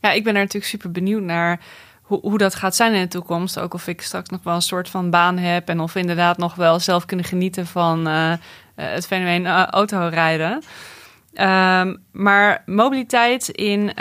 Ja, 0.02 0.12
ik 0.12 0.24
ben 0.24 0.34
er 0.34 0.42
natuurlijk 0.42 0.72
super 0.72 0.92
benieuwd 0.92 1.22
naar 1.22 1.60
hoe, 2.02 2.20
hoe 2.22 2.38
dat 2.38 2.56
gaat 2.56 2.76
zijn 2.76 2.94
in 2.94 3.02
de 3.02 3.08
toekomst. 3.08 3.60
Ook 3.60 3.74
of 3.74 3.88
ik 3.88 4.02
straks 4.02 4.30
nog 4.30 4.44
wel 4.44 4.56
een 4.56 4.62
soort 4.62 4.90
van 4.90 5.10
baan 5.10 5.38
heb 5.38 5.70
en 5.70 5.80
of 5.80 5.94
we 5.94 6.00
inderdaad 6.00 6.38
nog 6.38 6.56
wel 6.56 6.80
zelf 6.80 7.06
kunnen 7.06 7.26
genieten 7.26 7.68
van 7.68 8.08
eh, 8.08 8.34
het 8.76 9.08
fenomeen 9.08 9.48
autorijden. 9.48 10.64
Um, 11.34 12.04
maar 12.12 12.64
mobiliteit 12.66 13.50
in 13.50 13.92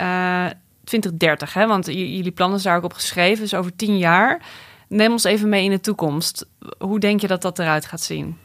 2030, 0.85 1.49
eh, 1.49 1.55
hè, 1.55 1.67
want 1.67 1.85
jullie 1.85 2.31
plannen 2.31 2.59
zijn 2.59 2.73
daar 2.73 2.83
ook 2.83 2.89
op 2.89 2.97
geschreven, 2.97 3.43
dus 3.43 3.53
over 3.53 3.75
tien 3.75 3.97
jaar. 3.97 4.41
Neem 4.87 5.11
ons 5.11 5.23
even 5.23 5.49
mee 5.49 5.63
in 5.63 5.71
de 5.71 5.79
toekomst. 5.79 6.47
Hoe 6.77 6.99
denk 6.99 7.21
je 7.21 7.27
dat 7.27 7.41
dat 7.41 7.59
eruit 7.59 7.85
gaat 7.85 8.01
zien? 8.01 8.37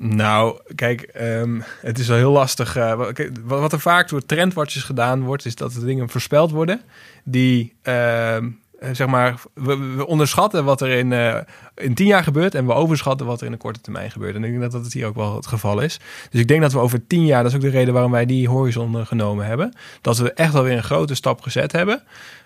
Nou, 0.00 0.60
kijk, 0.74 1.10
um, 1.20 1.62
het 1.80 1.98
is 1.98 2.08
wel 2.08 2.16
heel 2.16 2.32
lastig. 2.32 2.76
Uh, 2.76 3.10
wat 3.44 3.72
er 3.72 3.80
vaak 3.80 4.08
door 4.08 4.26
trendwatches 4.26 4.82
gedaan 4.82 5.22
wordt, 5.22 5.44
is 5.44 5.54
dat 5.54 5.72
de 5.72 5.84
dingen 5.84 6.08
voorspeld 6.08 6.50
worden 6.50 6.80
die 7.24 7.74
uh, 7.82 8.36
eh, 8.36 8.44
zeg 8.92 9.06
maar, 9.06 9.40
we, 9.54 10.04
onderschatten 10.06 10.64
wat 10.64 10.80
er 10.80 10.88
in, 10.88 11.12
eh, 11.12 11.36
in 11.74 11.94
tien 11.94 12.06
jaar 12.06 12.22
gebeurt 12.22 12.54
en 12.54 12.66
we 12.66 12.72
overschatten 12.72 13.26
wat 13.26 13.40
er 13.40 13.46
in 13.46 13.52
de 13.52 13.58
korte 13.58 13.80
termijn 13.80 14.10
gebeurt. 14.10 14.34
En 14.34 14.44
ik 14.44 14.50
denk 14.50 14.62
dat 14.62 14.72
dat 14.72 14.84
het 14.84 14.92
hier 14.92 15.06
ook 15.06 15.14
wel 15.14 15.36
het 15.36 15.46
geval 15.46 15.80
is. 15.80 16.00
Dus 16.30 16.40
ik 16.40 16.48
denk 16.48 16.60
dat 16.60 16.72
we 16.72 16.78
over 16.78 17.06
tien 17.06 17.24
jaar, 17.24 17.42
dat 17.42 17.50
is 17.50 17.56
ook 17.56 17.62
de 17.64 17.68
reden 17.68 17.92
waarom 17.92 18.12
wij 18.12 18.26
die 18.26 18.48
horizon 18.48 19.06
genomen 19.06 19.46
hebben, 19.46 19.72
dat 20.00 20.18
we 20.18 20.32
echt 20.32 20.54
alweer 20.54 20.76
een 20.76 20.82
grote 20.82 21.14
stap 21.14 21.40
gezet 21.40 21.72
hebben. 21.72 22.02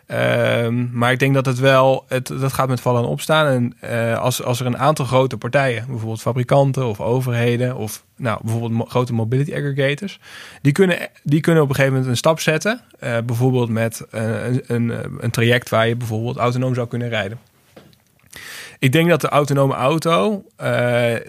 Ehm, 0.06 0.98
maar 0.98 1.12
ik 1.12 1.18
denk 1.18 1.34
dat 1.34 1.46
het 1.46 1.58
wel, 1.58 2.04
het, 2.08 2.26
dat 2.26 2.52
gaat 2.52 2.68
met 2.68 2.80
vallen 2.80 3.02
en 3.02 3.08
opstaan. 3.08 3.46
En 3.46 3.90
uh, 3.90 4.18
als, 4.18 4.42
als 4.42 4.60
er 4.60 4.66
een 4.66 4.78
aantal 4.78 5.04
grote 5.04 5.36
partijen, 5.36 5.84
bijvoorbeeld 5.86 6.20
fabrikanten 6.20 6.86
of 6.86 7.00
overheden, 7.00 7.76
of 7.76 8.04
nou, 8.16 8.40
bijvoorbeeld 8.42 8.90
grote 8.90 9.12
mobility 9.12 9.54
aggregators, 9.54 10.20
die 10.62 10.72
kunnen, 10.72 10.98
die 11.22 11.40
kunnen 11.40 11.62
op 11.62 11.68
een 11.68 11.74
gegeven 11.74 11.96
moment 11.96 12.12
een 12.12 12.18
stap 12.18 12.40
zetten. 12.40 12.80
Uh, 13.04 13.18
bijvoorbeeld 13.24 13.68
met 13.68 14.06
uh, 14.14 14.44
een, 14.46 14.62
een, 14.66 14.92
een 15.18 15.30
traject 15.30 15.68
waar 15.68 15.88
je 15.88 15.96
bijvoorbeeld 15.96 16.36
autonoom 16.36 16.74
zou 16.74 16.88
kunnen 16.88 17.08
rijden. 17.08 17.38
Ik 18.78 18.92
denk 18.92 19.08
dat 19.08 19.20
de 19.20 19.28
autonome 19.28 19.74
auto 19.74 20.44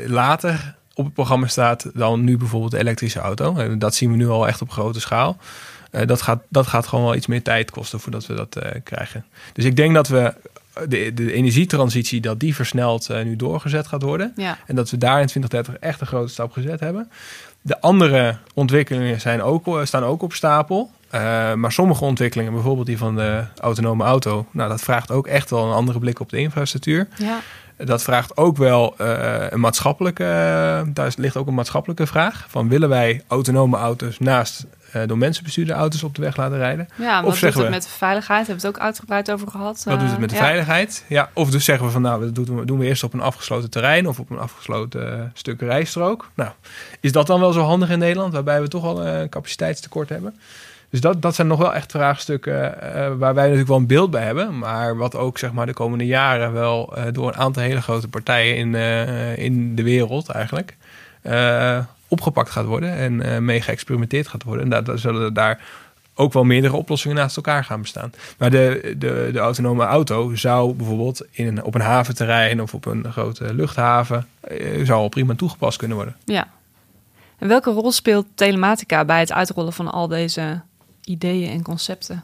later 0.06 0.76
op 0.94 1.06
het 1.06 1.14
programma 1.14 1.48
staat 1.48 1.90
dan 1.94 2.24
nu 2.24 2.38
bijvoorbeeld 2.38 2.72
de 2.72 2.78
elektrische 2.78 3.20
auto. 3.20 3.56
En 3.56 3.80
dat 3.80 3.96
zien 3.96 4.12
we 4.12 4.18
nu 4.18 4.28
al 4.28 4.48
echt 4.48 4.62
op 4.62 4.72
grote 4.72 5.00
schaal. 5.00 5.38
Uh, 5.96 6.02
dat, 6.06 6.22
gaat, 6.22 6.42
dat 6.50 6.68
gaat 6.68 6.88
gewoon 6.88 7.04
wel 7.06 7.16
iets 7.16 7.28
meer 7.28 7.42
tijd 7.42 7.72
kosten 7.72 8.00
voordat 8.00 8.26
we 8.26 8.34
dat 8.34 8.58
uh, 8.64 8.72
krijgen. 8.84 9.26
Dus 9.54 9.66
ik 9.66 9.76
denk 9.76 9.94
dat 9.94 10.08
we 10.08 10.34
de, 10.88 11.14
de 11.14 11.34
energietransitie, 11.34 12.22
dat 12.22 12.40
die 12.40 12.56
versneld 12.56 13.10
uh, 13.12 13.22
nu 13.22 13.36
doorgezet 13.36 13.88
gaat 13.88 14.02
worden. 14.02 14.34
Ja. 14.36 14.58
En 14.68 14.76
dat 14.76 14.90
we 14.90 14.98
daar 14.98 15.22
in 15.22 15.28
2030 15.28 15.76
echt 15.90 16.02
een 16.02 16.08
grote 16.08 16.32
stap 16.32 16.52
gezet 16.52 16.80
hebben. 16.80 17.12
De 17.62 17.82
andere 17.82 18.38
ontwikkelingen 18.54 19.22
zijn 19.22 19.42
ook, 19.42 19.80
staan 19.84 20.04
ook 20.04 20.22
op 20.22 20.34
stapel. 20.34 20.92
maar 21.56 21.72
sommige 21.72 22.04
ontwikkelingen, 22.04 22.54
bijvoorbeeld 22.54 22.88
die 22.88 22.98
van 22.98 23.16
de 23.16 23.44
autonome 23.62 24.04
auto, 24.04 24.46
nou, 24.52 24.70
dat 24.70 24.82
vraagt 24.82 25.12
ook 25.12 25.28
echt 25.28 25.50
wel 25.50 25.66
een 25.66 25.74
andere 25.74 26.00
blik 26.00 26.20
op 26.20 26.30
de 26.30 26.38
infrastructuur. 26.38 27.08
Ja. 27.18 27.40
Dat 27.78 28.04
vraagt 28.04 28.38
ook 28.38 28.58
wel 28.58 28.94
een 28.98 29.60
maatschappelijke, 29.60 30.24
daar 30.88 31.14
ligt 31.16 31.38
ook 31.38 31.48
een 31.48 31.54
maatschappelijke 31.54 32.08
vraag. 32.08 32.46
Van 32.50 32.70
willen 32.70 32.90
wij 32.90 33.22
autonome 33.28 33.78
auto's 33.78 34.20
naast 34.20 34.66
door 35.06 35.18
mensen 35.18 35.44
bestuurde 35.44 35.74
auto's 35.74 36.04
op 36.04 36.16
de 36.16 36.22
weg 36.22 36.38
laten 36.38 36.58
rijden. 36.58 36.88
Ja, 36.96 37.22
wat 37.22 37.32
of 37.32 37.40
doet 37.40 37.54
het 37.54 37.64
we, 37.64 37.70
met 37.70 37.88
veiligheid? 37.88 38.48
Hebben 38.48 38.64
we 38.64 38.68
het 38.68 38.78
ook 38.78 38.84
uitgebreid 38.84 39.32
over 39.32 39.48
gehad. 39.48 39.84
Wat 39.84 40.00
doet 40.00 40.10
het 40.10 40.20
met 40.20 40.30
de 40.30 40.36
ja. 40.36 40.42
veiligheid? 40.42 41.06
Ja, 41.08 41.30
of 41.34 41.50
dus 41.50 41.66
zeggen 41.66 41.86
we 41.86 41.92
van 41.92 42.02
nou, 42.02 42.32
dat 42.32 42.46
doen 42.46 42.60
we, 42.60 42.66
doen 42.66 42.80
we 42.80 42.86
eerst 42.86 43.04
op 43.04 43.14
een 43.14 43.22
afgesloten 43.22 43.70
terrein 43.70 44.08
of 44.08 44.20
op 44.20 44.30
een 44.30 44.40
afgesloten 44.40 45.18
uh, 45.18 45.24
stuk 45.34 45.62
rijstrook. 45.62 46.30
Nou, 46.34 46.52
is 47.00 47.12
dat 47.12 47.28
dan 47.28 47.40
wel 47.40 47.52
zo 47.52 47.62
handig 47.62 47.90
in 47.90 48.00
Nederland, 48.00 48.34
waarbij 48.34 48.62
we 48.62 48.68
toch 48.68 48.84
al 48.84 49.06
een 49.06 49.30
capaciteitstekort 49.30 50.10
hebben? 50.10 50.36
Dus 50.90 51.02
dat, 51.02 51.22
dat 51.22 51.36
zijn 51.36 51.48
nog 51.48 51.60
wel 51.60 51.74
echt 51.74 51.92
vraagstukken 51.92 52.76
waar 53.18 53.34
wij 53.34 53.44
natuurlijk 53.44 53.68
wel 53.68 53.78
een 53.78 53.88
beeld 53.88 54.12
bij 54.12 54.24
hebben. 54.24 54.58
Maar 54.58 54.98
wat 54.98 55.16
ook 55.16 55.38
zeg 55.38 55.52
maar, 55.52 55.66
de 55.66 55.74
komende 55.74 56.06
jaren 56.06 56.54
wel 56.54 56.94
door 57.12 57.28
een 57.28 57.38
aantal 57.38 57.64
hele 57.64 57.82
grote 57.82 58.08
partijen 58.08 58.56
in, 58.56 58.76
in 59.38 59.76
de 59.76 59.84
wereld 59.84 60.30
eigenlijk 60.30 60.78
opgepakt 62.14 62.50
gaat 62.50 62.66
worden 62.66 62.96
en 62.96 63.14
uh, 63.14 63.38
mee 63.38 63.62
geëxperimenteerd 63.62 64.28
gaat 64.28 64.44
worden. 64.44 64.64
En 64.64 64.70
daar, 64.70 64.84
daar 64.84 65.00
zullen 65.00 65.34
daar 65.34 65.62
ook 66.16 66.34
wel 66.34 66.44
meerdere 66.44 66.76
oplossingen 66.76 67.18
naast 67.18 67.36
elkaar 67.36 67.64
gaan 67.64 67.82
bestaan. 67.82 68.12
Maar 68.38 68.52
de, 68.52 68.96
de, 68.98 69.30
de 69.34 69.40
autonome 69.40 69.84
auto 69.84 70.36
zou 70.36 70.74
bijvoorbeeld 70.74 71.26
in 71.32 71.48
een, 71.48 71.64
op 71.64 71.76
een 71.76 71.82
haventerrein 71.82 72.62
of 72.62 72.74
op 72.74 72.86
een 72.86 73.12
grote 73.12 73.54
luchthaven 73.54 74.28
uh, 74.52 74.86
zou 74.86 75.02
al 75.02 75.10
prima 75.10 75.36
toegepast 75.36 75.78
kunnen 75.78 75.98
worden. 75.98 76.16
Ja. 76.26 76.48
En 77.38 77.48
welke 77.48 77.72
rol 77.72 77.92
speelt 77.92 78.26
telematica 78.36 79.06
bij 79.06 79.20
het 79.20 79.32
uitrollen 79.32 79.74
van 79.74 79.92
al 79.92 80.08
deze 80.08 80.62
ideeën 81.04 81.50
en 81.50 81.62
concepten? 81.62 82.24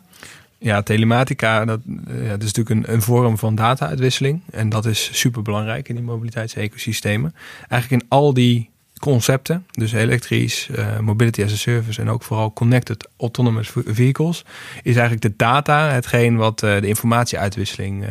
Ja, 0.57 0.81
telematica, 0.81 1.65
dat, 1.65 1.79
ja, 2.07 2.29
dat 2.29 2.43
is 2.43 2.53
natuurlijk 2.53 2.87
een, 2.87 2.93
een 2.93 3.01
vorm 3.01 3.37
van 3.37 3.55
data-uitwisseling. 3.55 4.41
En 4.51 4.69
dat 4.69 4.85
is 4.85 5.09
super 5.19 5.41
belangrijk 5.41 5.89
in 5.89 5.95
die 5.95 6.03
mobiliteitsecosystemen. 6.03 7.35
Eigenlijk 7.67 8.01
in 8.01 8.09
al 8.09 8.33
die 8.33 8.68
concepten, 8.99 9.65
dus 9.71 9.91
elektrisch, 9.91 10.69
uh, 10.71 10.99
mobility 10.99 11.43
as 11.43 11.51
a 11.51 11.55
service 11.55 12.01
en 12.01 12.09
ook 12.09 12.23
vooral 12.23 12.53
connected 12.53 13.07
autonomous 13.17 13.71
vehicles, 13.85 14.45
is 14.83 14.95
eigenlijk 14.95 15.21
de 15.21 15.33
data 15.37 15.89
hetgeen 15.89 16.35
wat 16.35 16.63
uh, 16.63 16.81
de 16.81 16.87
informatieuitwisseling 16.87 18.03
uh, 18.03 18.09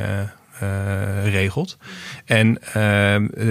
regelt. 1.24 1.76
En 2.24 2.58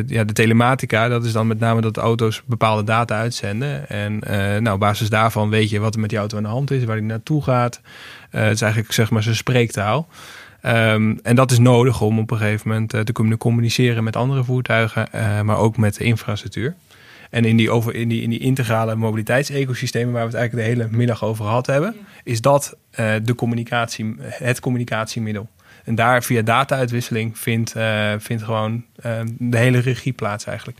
ja, 0.07 0.23
de 0.23 0.33
telematica, 0.33 1.07
dat 1.07 1.25
is 1.25 1.31
dan 1.31 1.47
met 1.47 1.59
name 1.59 1.81
dat 1.81 1.97
auto's 1.97 2.41
bepaalde 2.45 2.83
data 2.83 3.17
uitzenden. 3.17 3.89
En 3.89 4.19
nou, 4.63 4.71
op 4.73 4.79
basis 4.79 5.09
daarvan 5.09 5.49
weet 5.49 5.69
je 5.69 5.79
wat 5.79 5.93
er 5.93 5.99
met 5.99 6.09
die 6.09 6.19
auto 6.19 6.37
aan 6.37 6.43
de 6.43 6.49
hand 6.49 6.71
is, 6.71 6.83
waar 6.83 6.95
die 6.95 7.05
naartoe 7.05 7.43
gaat. 7.43 7.81
het 8.29 8.53
is 8.53 8.61
eigenlijk 8.61 8.93
zeg 8.93 9.09
maar 9.09 9.23
zijn 9.23 9.35
spreektaal. 9.35 10.07
Um, 10.65 11.19
en 11.23 11.35
dat 11.35 11.51
is 11.51 11.59
nodig 11.59 12.01
om 12.01 12.19
op 12.19 12.31
een 12.31 12.37
gegeven 12.37 12.69
moment 12.69 12.89
te 12.89 13.11
kunnen 13.11 13.37
communiceren 13.37 14.03
met 14.03 14.15
andere 14.15 14.43
voertuigen, 14.43 15.07
maar 15.45 15.57
ook 15.57 15.77
met 15.77 15.95
de 15.95 16.03
infrastructuur. 16.03 16.75
En 17.29 17.45
in 17.45 17.57
die, 17.57 17.71
over, 17.71 17.95
in 17.95 18.07
die, 18.07 18.21
in 18.21 18.29
die 18.29 18.39
integrale 18.39 18.95
mobiliteitsecosystemen 18.95 20.13
waar 20.13 20.21
we 20.21 20.27
het 20.27 20.37
eigenlijk 20.37 20.67
de 20.67 20.73
hele 20.73 20.97
middag 20.97 21.23
over 21.23 21.45
gehad 21.45 21.65
hebben, 21.65 21.95
ja. 21.97 22.05
is 22.23 22.41
dat 22.41 22.75
uh, 22.99 23.13
de 23.23 23.35
communicatie, 23.35 24.15
het 24.19 24.59
communicatiemiddel. 24.59 25.49
En 25.83 25.95
daar 25.95 26.23
via 26.23 26.41
data-uitwisseling 26.41 27.37
vindt, 27.37 27.75
uh, 27.75 28.13
vindt 28.17 28.43
gewoon 28.43 28.83
uh, 29.05 29.19
de 29.37 29.57
hele 29.57 29.79
regie 29.79 30.13
plaats 30.13 30.45
eigenlijk. 30.45 30.77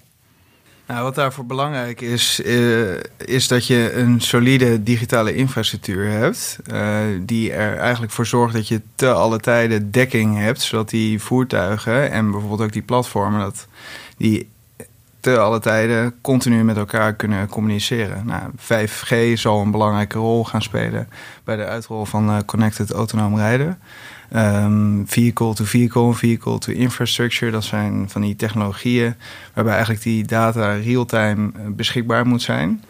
Nou, 0.87 1.03
wat 1.03 1.15
daarvoor 1.15 1.45
belangrijk 1.45 2.01
is, 2.01 2.39
uh, 2.45 2.95
is 3.25 3.47
dat 3.47 3.67
je 3.67 3.93
een 3.93 4.21
solide 4.21 4.83
digitale 4.83 5.35
infrastructuur 5.35 6.09
hebt. 6.09 6.59
Uh, 6.71 6.99
die 7.21 7.51
er 7.51 7.77
eigenlijk 7.77 8.11
voor 8.11 8.25
zorgt 8.25 8.53
dat 8.53 8.67
je 8.67 8.81
te 8.95 9.11
alle 9.11 9.39
tijden 9.39 9.91
dekking 9.91 10.37
hebt. 10.37 10.61
Zodat 10.61 10.89
die 10.89 11.21
voertuigen 11.21 12.11
en 12.11 12.31
bijvoorbeeld 12.31 12.61
ook 12.61 12.73
die 12.73 12.81
platformen, 12.81 13.39
dat 13.39 13.67
die 14.17 14.49
te 15.33 15.39
alle 15.39 15.59
tijden 15.59 16.13
continu 16.21 16.63
met 16.63 16.77
elkaar 16.77 17.15
kunnen 17.15 17.47
communiceren. 17.47 18.25
Nou, 18.25 18.51
5G 18.57 19.33
zal 19.33 19.61
een 19.61 19.71
belangrijke 19.71 20.17
rol 20.17 20.43
gaan 20.43 20.61
spelen 20.61 21.09
bij 21.43 21.55
de 21.55 21.65
uitrol 21.65 22.05
van 22.05 22.29
uh, 22.29 22.37
connected 22.45 22.91
autonoom 22.91 23.37
rijden. 23.37 23.79
Um, 24.35 25.03
vehicle 25.07 25.53
to 25.53 25.65
vehicle, 25.65 26.13
vehicle 26.13 26.57
to 26.57 26.71
infrastructure, 26.71 27.51
dat 27.51 27.63
zijn 27.63 28.09
van 28.09 28.21
die 28.21 28.35
technologieën 28.35 29.15
waarbij 29.53 29.73
eigenlijk 29.73 30.03
die 30.03 30.25
data 30.25 30.73
real-time 30.73 31.51
beschikbaar 31.69 32.27
moet 32.27 32.41
zijn. 32.41 32.83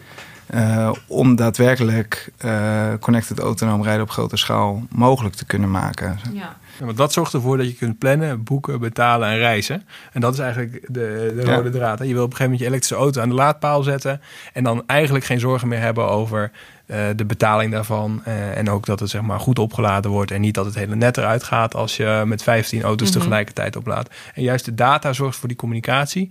Uh, 0.54 0.92
om 1.06 1.36
daadwerkelijk 1.36 2.30
uh, 2.44 2.92
connected 3.00 3.38
autonoom 3.38 3.82
rijden 3.82 4.02
op 4.02 4.10
grote 4.10 4.36
schaal 4.36 4.82
mogelijk 4.90 5.34
te 5.34 5.44
kunnen 5.44 5.70
maken. 5.70 6.18
Ja. 6.32 6.56
Ja, 6.78 6.84
want 6.84 6.96
dat 6.96 7.12
zorgt 7.12 7.32
ervoor 7.32 7.56
dat 7.56 7.66
je 7.66 7.74
kunt 7.74 7.98
plannen, 7.98 8.42
boeken, 8.42 8.80
betalen 8.80 9.28
en 9.28 9.36
reizen. 9.36 9.86
En 10.12 10.20
dat 10.20 10.32
is 10.32 10.38
eigenlijk 10.38 10.80
de, 10.86 11.32
de 11.36 11.44
rode 11.44 11.70
ja. 11.70 11.78
draad. 11.78 11.98
Hè? 11.98 12.04
Je 12.04 12.12
wil 12.12 12.22
op 12.22 12.30
een 12.30 12.36
gegeven 12.36 12.44
moment 12.44 12.60
je 12.60 12.66
elektrische 12.66 13.04
auto 13.04 13.20
aan 13.20 13.28
de 13.28 13.34
laadpaal 13.34 13.82
zetten. 13.82 14.20
En 14.52 14.64
dan 14.64 14.82
eigenlijk 14.86 15.24
geen 15.24 15.40
zorgen 15.40 15.68
meer 15.68 15.80
hebben 15.80 16.08
over 16.08 16.50
uh, 16.86 16.96
de 17.16 17.24
betaling 17.24 17.72
daarvan. 17.72 18.22
Uh, 18.28 18.56
en 18.56 18.70
ook 18.70 18.86
dat 18.86 19.00
het 19.00 19.10
zeg 19.10 19.22
maar, 19.22 19.40
goed 19.40 19.58
opgeladen 19.58 20.10
wordt. 20.10 20.30
En 20.30 20.40
niet 20.40 20.54
dat 20.54 20.64
het 20.64 20.74
hele 20.74 20.94
net 20.94 21.16
eruit 21.16 21.42
gaat 21.42 21.74
als 21.74 21.96
je 21.96 22.22
met 22.26 22.42
15 22.42 22.82
auto's 22.82 23.06
mm 23.06 23.12
-hmm. 23.12 23.22
tegelijkertijd 23.22 23.76
oplaadt. 23.76 24.14
En 24.34 24.42
juist 24.42 24.64
de 24.64 24.74
data 24.74 25.12
zorgt 25.12 25.38
voor 25.38 25.48
die 25.48 25.56
communicatie. 25.56 26.30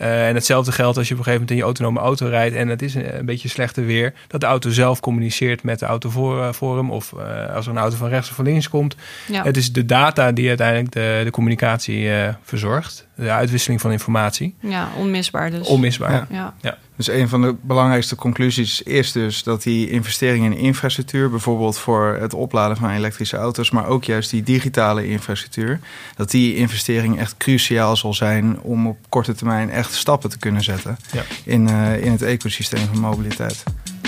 Uh, 0.00 0.28
en 0.28 0.34
hetzelfde 0.34 0.72
geldt 0.72 0.98
als 0.98 1.08
je 1.08 1.14
op 1.14 1.18
een 1.18 1.24
gegeven 1.24 1.46
moment 1.46 1.50
in 1.50 1.56
je 1.56 1.62
autonome 1.62 2.00
auto 2.00 2.26
rijdt 2.26 2.56
en 2.56 2.68
het 2.68 2.82
is 2.82 2.94
een, 2.94 3.18
een 3.18 3.26
beetje 3.26 3.48
slechter 3.48 3.86
weer, 3.86 4.14
dat 4.26 4.40
de 4.40 4.46
auto 4.46 4.70
zelf 4.70 5.00
communiceert 5.00 5.62
met 5.62 5.78
de 5.78 5.86
auto 5.86 6.10
voor, 6.10 6.54
voor 6.54 6.76
hem 6.76 6.90
of 6.90 7.12
uh, 7.16 7.54
als 7.54 7.66
er 7.66 7.72
een 7.72 7.78
auto 7.78 7.96
van 7.96 8.08
rechts 8.08 8.30
of 8.30 8.36
van 8.36 8.44
links 8.44 8.68
komt. 8.68 8.96
Ja. 9.26 9.42
Het 9.42 9.56
is 9.56 9.72
de 9.72 9.86
data 9.86 10.32
die 10.32 10.48
uiteindelijk 10.48 10.92
de, 10.92 11.20
de 11.24 11.30
communicatie 11.30 12.02
uh, 12.02 12.28
verzorgt, 12.42 13.06
de 13.14 13.30
uitwisseling 13.30 13.80
van 13.80 13.92
informatie. 13.92 14.54
Ja, 14.60 14.88
onmisbaar 14.96 15.50
dus. 15.50 15.66
Onmisbaar. 15.66 16.12
Ja. 16.12 16.26
ja. 16.30 16.54
ja. 16.60 16.78
Dus 16.98 17.08
een 17.08 17.28
van 17.28 17.42
de 17.42 17.54
belangrijkste 17.60 18.16
conclusies 18.16 18.82
is 18.82 19.12
dus 19.12 19.42
dat 19.42 19.62
die 19.62 19.90
investeringen 19.90 20.52
in 20.52 20.58
infrastructuur, 20.58 21.30
bijvoorbeeld 21.30 21.78
voor 21.78 22.16
het 22.20 22.34
opladen 22.34 22.76
van 22.76 22.90
elektrische 22.90 23.36
auto's, 23.36 23.70
maar 23.70 23.86
ook 23.86 24.04
juist 24.04 24.30
die 24.30 24.42
digitale 24.42 25.08
infrastructuur, 25.08 25.80
dat 26.16 26.30
die 26.30 26.54
investering 26.54 27.18
echt 27.18 27.36
cruciaal 27.36 27.96
zal 27.96 28.14
zijn 28.14 28.60
om 28.60 28.86
op 28.86 28.96
korte 29.08 29.34
termijn 29.34 29.70
echt 29.70 29.87
stappen 29.92 30.30
te 30.30 30.38
kunnen 30.38 30.62
zetten 30.62 30.96
ja. 31.12 31.22
in, 31.44 31.68
uh, 31.68 32.04
in 32.04 32.12
het 32.12 32.22
ecosysteem 32.22 32.86
van 32.86 33.00
mobiliteit. 33.00 33.62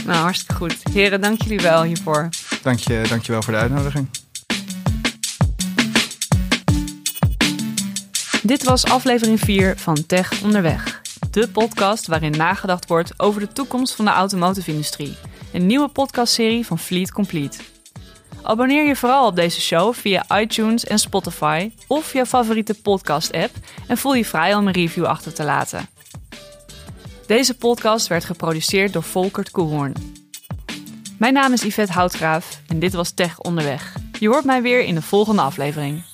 Nou, 0.06 0.18
hartstikke 0.18 0.54
goed. 0.54 0.76
Heren, 0.92 1.20
dank 1.20 1.42
jullie 1.42 1.60
wel 1.60 1.82
hiervoor. 1.82 2.28
Dank 2.62 2.78
je, 2.78 3.04
dank 3.08 3.22
je 3.22 3.32
wel 3.32 3.42
voor 3.42 3.52
de 3.52 3.58
uitnodiging. 3.58 4.08
Dit 8.42 8.64
was 8.64 8.84
aflevering 8.84 9.40
4 9.40 9.78
van 9.78 10.06
Tech 10.06 10.42
Onderweg. 10.42 11.00
De 11.30 11.48
podcast 11.48 12.06
waarin 12.06 12.36
nagedacht 12.36 12.88
wordt 12.88 13.12
over 13.16 13.40
de 13.40 13.48
toekomst 13.52 13.94
van 13.94 14.04
de 14.04 14.10
automotive-industrie. 14.10 15.16
Een 15.52 15.66
nieuwe 15.66 15.88
podcastserie 15.88 16.66
van 16.66 16.78
Fleet 16.78 17.12
Complete. 17.12 17.58
Abonneer 18.42 18.86
je 18.86 18.96
vooral 18.96 19.26
op 19.26 19.36
deze 19.36 19.60
show 19.60 19.94
via 19.94 20.24
iTunes 20.40 20.84
en 20.84 20.98
Spotify 20.98 21.70
of 21.86 22.12
je 22.12 22.26
favoriete 22.26 22.74
podcast-app 22.74 23.50
en 23.86 23.98
voel 23.98 24.14
je 24.14 24.24
vrij 24.24 24.54
om 24.54 24.66
een 24.66 24.72
review 24.72 25.04
achter 25.04 25.34
te 25.34 25.44
laten. 25.44 25.88
Deze 27.26 27.56
podcast 27.56 28.06
werd 28.06 28.24
geproduceerd 28.24 28.92
door 28.92 29.02
Volkert 29.02 29.50
Koehoorn. 29.50 29.94
Mijn 31.18 31.32
naam 31.32 31.52
is 31.52 31.62
Yvette 31.62 31.92
Houtgraaf 31.92 32.60
en 32.66 32.78
dit 32.78 32.92
was 32.92 33.10
Tech 33.10 33.38
Onderweg. 33.38 33.94
Je 34.18 34.28
hoort 34.28 34.44
mij 34.44 34.62
weer 34.62 34.84
in 34.84 34.94
de 34.94 35.02
volgende 35.02 35.42
aflevering. 35.42 36.09